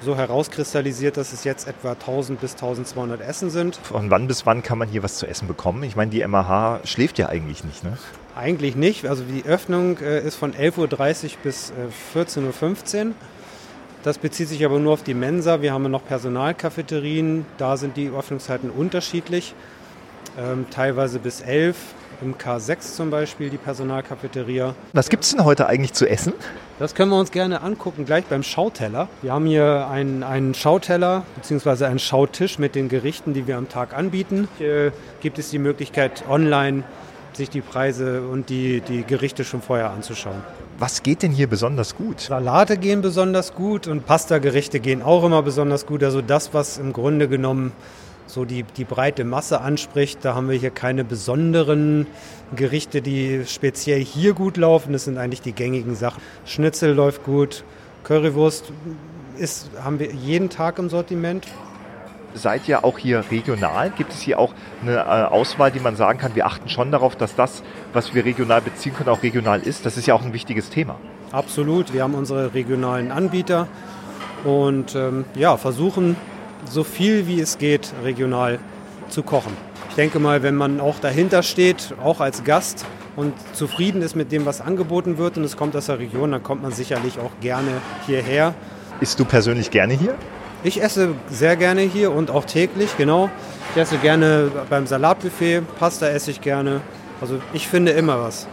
so 0.00 0.16
herauskristallisiert, 0.16 1.18
dass 1.18 1.34
es 1.34 1.44
jetzt 1.44 1.68
etwa 1.68 1.90
1000 1.92 2.40
bis 2.40 2.52
1200 2.52 3.20
Essen 3.20 3.50
sind. 3.50 3.76
Von 3.76 4.10
wann 4.10 4.28
bis 4.28 4.46
wann 4.46 4.62
kann 4.62 4.78
man 4.78 4.88
hier 4.88 5.02
was 5.02 5.18
zu 5.18 5.26
essen 5.26 5.46
bekommen? 5.46 5.82
Ich 5.82 5.94
meine, 5.94 6.10
die 6.10 6.26
MAH 6.26 6.80
schläft 6.84 7.18
ja 7.18 7.28
eigentlich 7.28 7.64
nicht, 7.64 7.84
ne? 7.84 7.98
Eigentlich 8.34 8.76
nicht. 8.76 9.06
Also 9.06 9.24
die 9.24 9.44
Öffnung 9.44 9.98
äh, 9.98 10.20
ist 10.20 10.36
von 10.36 10.54
11.30 10.54 10.78
Uhr 10.78 11.30
bis 11.42 11.70
äh, 11.70 12.18
14.15 12.18 13.08
Uhr. 13.08 13.14
Das 14.06 14.18
bezieht 14.18 14.48
sich 14.48 14.64
aber 14.64 14.78
nur 14.78 14.92
auf 14.92 15.02
die 15.02 15.14
Mensa. 15.14 15.62
Wir 15.62 15.72
haben 15.72 15.90
noch 15.90 16.04
Personalcafeterien. 16.06 17.44
Da 17.58 17.76
sind 17.76 17.96
die 17.96 18.08
Öffnungszeiten 18.08 18.70
unterschiedlich. 18.70 19.52
Ähm, 20.38 20.66
teilweise 20.70 21.18
bis 21.18 21.40
11. 21.40 21.76
Im 22.22 22.36
K6 22.36 22.94
zum 22.94 23.10
Beispiel 23.10 23.50
die 23.50 23.56
Personalcafeteria. 23.56 24.76
Was 24.92 25.08
gibt 25.08 25.24
es 25.24 25.32
denn 25.32 25.44
heute 25.44 25.66
eigentlich 25.66 25.92
zu 25.92 26.08
essen? 26.08 26.34
Das 26.78 26.94
können 26.94 27.10
wir 27.10 27.18
uns 27.18 27.32
gerne 27.32 27.62
angucken, 27.62 28.04
gleich 28.04 28.24
beim 28.26 28.44
Schauteller. 28.44 29.08
Wir 29.22 29.32
haben 29.32 29.46
hier 29.46 29.88
einen, 29.90 30.22
einen 30.22 30.54
Schauteller 30.54 31.24
bzw. 31.34 31.86
einen 31.86 31.98
Schautisch 31.98 32.60
mit 32.60 32.76
den 32.76 32.88
Gerichten, 32.88 33.34
die 33.34 33.48
wir 33.48 33.56
am 33.56 33.68
Tag 33.68 33.92
anbieten. 33.92 34.46
Hier 34.58 34.92
gibt 35.20 35.40
es 35.40 35.50
die 35.50 35.58
Möglichkeit, 35.58 36.22
online 36.28 36.84
sich 37.36 37.50
die 37.50 37.60
Preise 37.60 38.22
und 38.22 38.50
die, 38.50 38.80
die 38.80 39.04
Gerichte 39.04 39.44
schon 39.44 39.62
vorher 39.62 39.90
anzuschauen. 39.90 40.42
Was 40.78 41.02
geht 41.02 41.22
denn 41.22 41.32
hier 41.32 41.46
besonders 41.46 41.96
gut? 41.96 42.20
Salate 42.20 42.76
gehen 42.76 43.02
besonders 43.02 43.54
gut 43.54 43.86
und 43.86 44.06
Pasta-Gerichte 44.06 44.80
gehen 44.80 45.02
auch 45.02 45.24
immer 45.24 45.42
besonders 45.42 45.86
gut. 45.86 46.02
Also 46.02 46.22
das, 46.22 46.52
was 46.52 46.78
im 46.78 46.92
Grunde 46.92 47.28
genommen 47.28 47.72
so 48.26 48.44
die, 48.44 48.64
die 48.64 48.84
breite 48.84 49.24
Masse 49.24 49.60
anspricht. 49.60 50.24
Da 50.24 50.34
haben 50.34 50.48
wir 50.48 50.58
hier 50.58 50.70
keine 50.70 51.04
besonderen 51.04 52.06
Gerichte, 52.54 53.02
die 53.02 53.44
speziell 53.46 54.04
hier 54.04 54.34
gut 54.34 54.56
laufen. 54.56 54.92
Das 54.92 55.04
sind 55.04 55.18
eigentlich 55.18 55.42
die 55.42 55.52
gängigen 55.52 55.94
Sachen. 55.94 56.20
Schnitzel 56.44 56.92
läuft 56.92 57.24
gut, 57.24 57.64
Currywurst 58.04 58.72
ist, 59.38 59.70
haben 59.82 59.98
wir 59.98 60.12
jeden 60.12 60.48
Tag 60.48 60.78
im 60.78 60.88
Sortiment. 60.88 61.46
Seid 62.34 62.68
ihr 62.68 62.84
auch 62.84 62.98
hier 62.98 63.24
regional? 63.30 63.90
Gibt 63.90 64.12
es 64.12 64.20
hier 64.20 64.38
auch 64.38 64.52
eine 64.82 64.96
äh, 64.96 65.00
Auswahl, 65.00 65.70
die 65.70 65.80
man 65.80 65.96
sagen 65.96 66.18
kann, 66.18 66.34
wir 66.34 66.46
achten 66.46 66.68
schon 66.68 66.90
darauf, 66.90 67.16
dass 67.16 67.34
das, 67.34 67.62
was 67.92 68.14
wir 68.14 68.24
regional 68.24 68.60
beziehen 68.60 68.94
können, 68.94 69.08
auch 69.08 69.22
regional 69.22 69.60
ist? 69.60 69.86
Das 69.86 69.96
ist 69.96 70.06
ja 70.06 70.14
auch 70.14 70.22
ein 70.22 70.32
wichtiges 70.32 70.68
Thema. 70.68 70.96
Absolut. 71.32 71.92
Wir 71.92 72.02
haben 72.02 72.14
unsere 72.14 72.54
regionalen 72.54 73.10
Anbieter 73.10 73.68
und 74.44 74.94
ähm, 74.94 75.24
ja, 75.34 75.56
versuchen 75.56 76.16
so 76.68 76.84
viel 76.84 77.26
wie 77.26 77.40
es 77.40 77.58
geht 77.58 77.92
regional 78.04 78.58
zu 79.08 79.22
kochen. 79.22 79.52
Ich 79.88 79.94
denke 79.94 80.18
mal, 80.18 80.42
wenn 80.42 80.56
man 80.56 80.80
auch 80.80 80.98
dahinter 80.98 81.42
steht, 81.42 81.94
auch 82.02 82.20
als 82.20 82.44
Gast 82.44 82.84
und 83.16 83.32
zufrieden 83.54 84.02
ist 84.02 84.14
mit 84.14 84.30
dem, 84.30 84.46
was 84.46 84.60
angeboten 84.60 85.18
wird 85.18 85.38
und 85.38 85.44
es 85.44 85.56
kommt 85.56 85.74
aus 85.74 85.86
der 85.86 85.98
Region, 85.98 86.32
dann 86.32 86.42
kommt 86.42 86.62
man 86.62 86.72
sicherlich 86.72 87.18
auch 87.18 87.30
gerne 87.40 87.70
hierher. 88.06 88.54
Isst 89.00 89.18
du 89.18 89.24
persönlich 89.24 89.70
gerne 89.70 89.94
hier? 89.94 90.14
Ich 90.64 90.82
esse 90.82 91.14
sehr 91.28 91.56
gerne 91.56 91.82
hier 91.82 92.12
und 92.12 92.30
auch 92.30 92.44
täglich, 92.44 92.96
genau. 92.96 93.30
Ich 93.74 93.80
esse 93.80 93.98
gerne 93.98 94.50
beim 94.68 94.86
Salatbuffet, 94.86 95.62
Pasta 95.78 96.08
esse 96.08 96.30
ich 96.30 96.40
gerne. 96.40 96.80
Also 97.20 97.40
ich 97.52 97.68
finde 97.68 97.92
immer 97.92 98.20
was. 98.20 98.46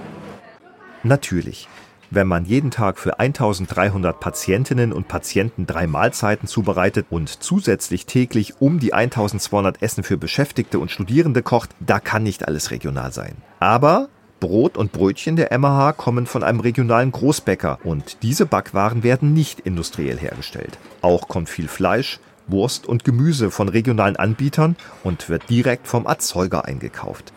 Natürlich. 1.03 1.67
Wenn 2.11 2.27
man 2.27 2.45
jeden 2.45 2.69
Tag 2.69 2.99
für 2.99 3.19
1300 3.19 4.19
Patientinnen 4.19 4.93
und 4.93 5.07
Patienten 5.07 5.65
drei 5.65 5.87
Mahlzeiten 5.87 6.47
zubereitet 6.47 7.07
und 7.09 7.27
zusätzlich 7.41 8.05
täglich 8.05 8.61
um 8.61 8.79
die 8.79 8.93
1200 8.93 9.81
Essen 9.81 10.03
für 10.03 10.17
Beschäftigte 10.17 10.77
und 10.77 10.91
Studierende 10.91 11.41
kocht, 11.41 11.71
da 11.79 11.99
kann 11.99 12.21
nicht 12.21 12.47
alles 12.47 12.69
regional 12.69 13.11
sein. 13.11 13.35
Aber 13.59 14.09
Brot 14.43 14.75
und 14.75 14.91
Brötchen 14.91 15.37
der 15.37 15.57
MAH 15.57 15.93
kommen 15.93 16.25
von 16.25 16.43
einem 16.43 16.59
regionalen 16.59 17.13
Großbäcker 17.13 17.79
und 17.85 18.17
diese 18.23 18.45
Backwaren 18.45 19.01
werden 19.01 19.31
nicht 19.31 19.61
industriell 19.61 20.17
hergestellt. 20.17 20.77
Auch 21.01 21.29
kommt 21.29 21.47
viel 21.47 21.69
Fleisch, 21.69 22.19
Wurst 22.47 22.85
und 22.85 23.05
Gemüse 23.05 23.51
von 23.51 23.69
regionalen 23.69 24.17
Anbietern 24.17 24.75
und 25.01 25.29
wird 25.29 25.49
direkt 25.49 25.87
vom 25.87 26.05
Erzeuger 26.07 26.65
eingekauft. 26.65 27.31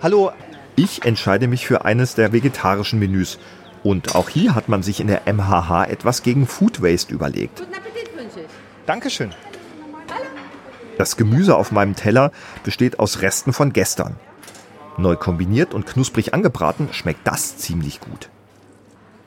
Hallo, 0.00 0.30
ich 0.76 1.04
entscheide 1.04 1.48
mich 1.48 1.66
für 1.66 1.84
eines 1.84 2.14
der 2.14 2.32
vegetarischen 2.32 3.00
Menüs. 3.00 3.40
Und 3.82 4.14
auch 4.14 4.28
hier 4.28 4.54
hat 4.54 4.68
man 4.68 4.84
sich 4.84 5.00
in 5.00 5.08
der 5.08 5.22
MHH 5.26 5.86
etwas 5.86 6.22
gegen 6.22 6.46
Food 6.46 6.82
Waste 6.82 7.12
überlegt. 7.12 7.58
Guten 7.58 7.74
Appetit 7.74 8.16
wünsche 8.16 8.40
ich. 8.42 8.46
Dankeschön. 8.86 9.34
Das 10.98 11.16
Gemüse 11.16 11.56
auf 11.56 11.72
meinem 11.72 11.96
Teller 11.96 12.30
besteht 12.62 13.00
aus 13.00 13.22
Resten 13.22 13.52
von 13.52 13.72
gestern. 13.72 14.14
Neu 14.98 15.16
kombiniert 15.16 15.74
und 15.74 15.86
knusprig 15.86 16.34
angebraten 16.34 16.88
schmeckt 16.92 17.26
das 17.26 17.56
ziemlich 17.56 18.00
gut. 18.00 18.28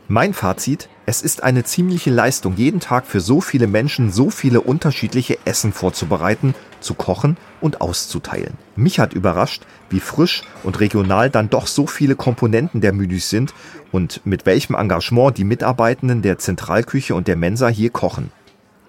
Mein 0.09 0.33
Fazit, 0.33 0.89
es 1.05 1.21
ist 1.21 1.41
eine 1.41 1.63
ziemliche 1.63 2.09
Leistung, 2.09 2.57
jeden 2.57 2.81
Tag 2.81 3.05
für 3.05 3.21
so 3.21 3.39
viele 3.39 3.67
Menschen 3.67 4.11
so 4.11 4.29
viele 4.29 4.59
unterschiedliche 4.59 5.37
Essen 5.45 5.71
vorzubereiten, 5.71 6.53
zu 6.81 6.95
kochen 6.95 7.37
und 7.61 7.79
auszuteilen. 7.79 8.57
Mich 8.75 8.99
hat 8.99 9.13
überrascht, 9.13 9.63
wie 9.89 10.01
frisch 10.01 10.43
und 10.63 10.81
regional 10.81 11.29
dann 11.29 11.49
doch 11.49 11.65
so 11.65 11.87
viele 11.87 12.17
Komponenten 12.17 12.81
der 12.81 12.91
Menüs 12.91 13.29
sind 13.29 13.53
und 13.93 14.19
mit 14.25 14.45
welchem 14.45 14.75
Engagement 14.75 15.37
die 15.37 15.45
Mitarbeitenden 15.45 16.21
der 16.21 16.37
Zentralküche 16.37 17.15
und 17.15 17.29
der 17.29 17.37
Mensa 17.37 17.69
hier 17.69 17.89
kochen. 17.89 18.33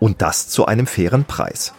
Und 0.00 0.22
das 0.22 0.48
zu 0.48 0.66
einem 0.66 0.88
fairen 0.88 1.24
Preis. 1.24 1.72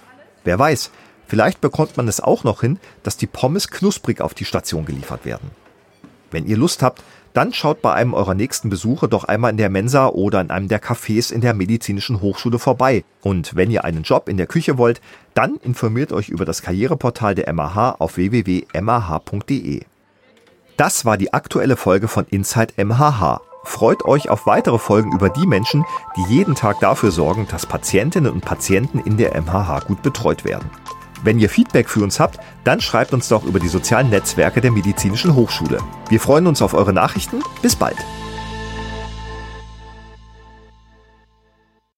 Wer 0.45 0.57
weiß, 0.57 0.91
vielleicht 1.33 1.61
bekommt 1.61 1.97
man 1.97 2.07
es 2.07 2.21
auch 2.21 2.43
noch 2.43 2.61
hin, 2.61 2.77
dass 3.01 3.17
die 3.17 3.25
Pommes 3.25 3.69
knusprig 3.69 4.21
auf 4.21 4.35
die 4.35 4.45
Station 4.45 4.85
geliefert 4.85 5.25
werden. 5.25 5.49
Wenn 6.29 6.45
ihr 6.45 6.57
Lust 6.57 6.83
habt, 6.83 7.01
dann 7.33 7.53
schaut 7.53 7.81
bei 7.81 7.91
einem 7.91 8.13
eurer 8.13 8.35
nächsten 8.35 8.69
Besuche 8.69 9.07
doch 9.07 9.23
einmal 9.23 9.49
in 9.49 9.57
der 9.57 9.71
Mensa 9.71 10.09
oder 10.09 10.39
in 10.41 10.51
einem 10.51 10.67
der 10.67 10.79
Cafés 10.79 11.33
in 11.33 11.41
der 11.41 11.55
Medizinischen 11.55 12.21
Hochschule 12.21 12.59
vorbei. 12.59 13.03
Und 13.23 13.55
wenn 13.55 13.71
ihr 13.71 13.83
einen 13.83 14.03
Job 14.03 14.29
in 14.29 14.37
der 14.37 14.45
Küche 14.45 14.77
wollt, 14.77 15.01
dann 15.33 15.55
informiert 15.63 16.11
euch 16.13 16.29
über 16.29 16.45
das 16.45 16.61
Karriereportal 16.61 17.33
der 17.33 17.51
MAH 17.51 17.95
auf 17.97 18.17
www.mah.de. 18.17 19.81
Das 20.77 21.03
war 21.03 21.17
die 21.17 21.33
aktuelle 21.33 21.77
Folge 21.77 22.09
von 22.09 22.27
Inside 22.29 22.75
MHH. 22.77 23.41
Freut 23.63 24.05
euch 24.05 24.29
auf 24.29 24.45
weitere 24.45 24.77
Folgen 24.77 25.13
über 25.13 25.31
die 25.31 25.47
Menschen, 25.47 25.83
die 26.15 26.31
jeden 26.31 26.53
Tag 26.53 26.79
dafür 26.79 27.09
sorgen, 27.09 27.47
dass 27.49 27.65
Patientinnen 27.65 28.31
und 28.31 28.45
Patienten 28.45 28.99
in 28.99 29.17
der 29.17 29.35
MHH 29.41 29.85
gut 29.87 30.03
betreut 30.03 30.45
werden. 30.45 30.69
Wenn 31.23 31.39
ihr 31.39 31.49
Feedback 31.49 31.89
für 31.89 32.03
uns 32.03 32.19
habt, 32.19 32.39
dann 32.65 32.81
schreibt 32.81 33.13
uns 33.13 33.29
doch 33.29 33.45
über 33.45 33.59
die 33.59 33.69
sozialen 33.69 34.09
Netzwerke 34.09 34.59
der 34.59 34.71
Medizinischen 34.71 35.35
Hochschule. 35.35 35.79
Wir 36.09 36.19
freuen 36.19 36.47
uns 36.47 36.61
auf 36.61 36.73
eure 36.73 36.93
Nachrichten. 36.93 37.41
Bis 37.61 37.75
bald. 37.75 37.97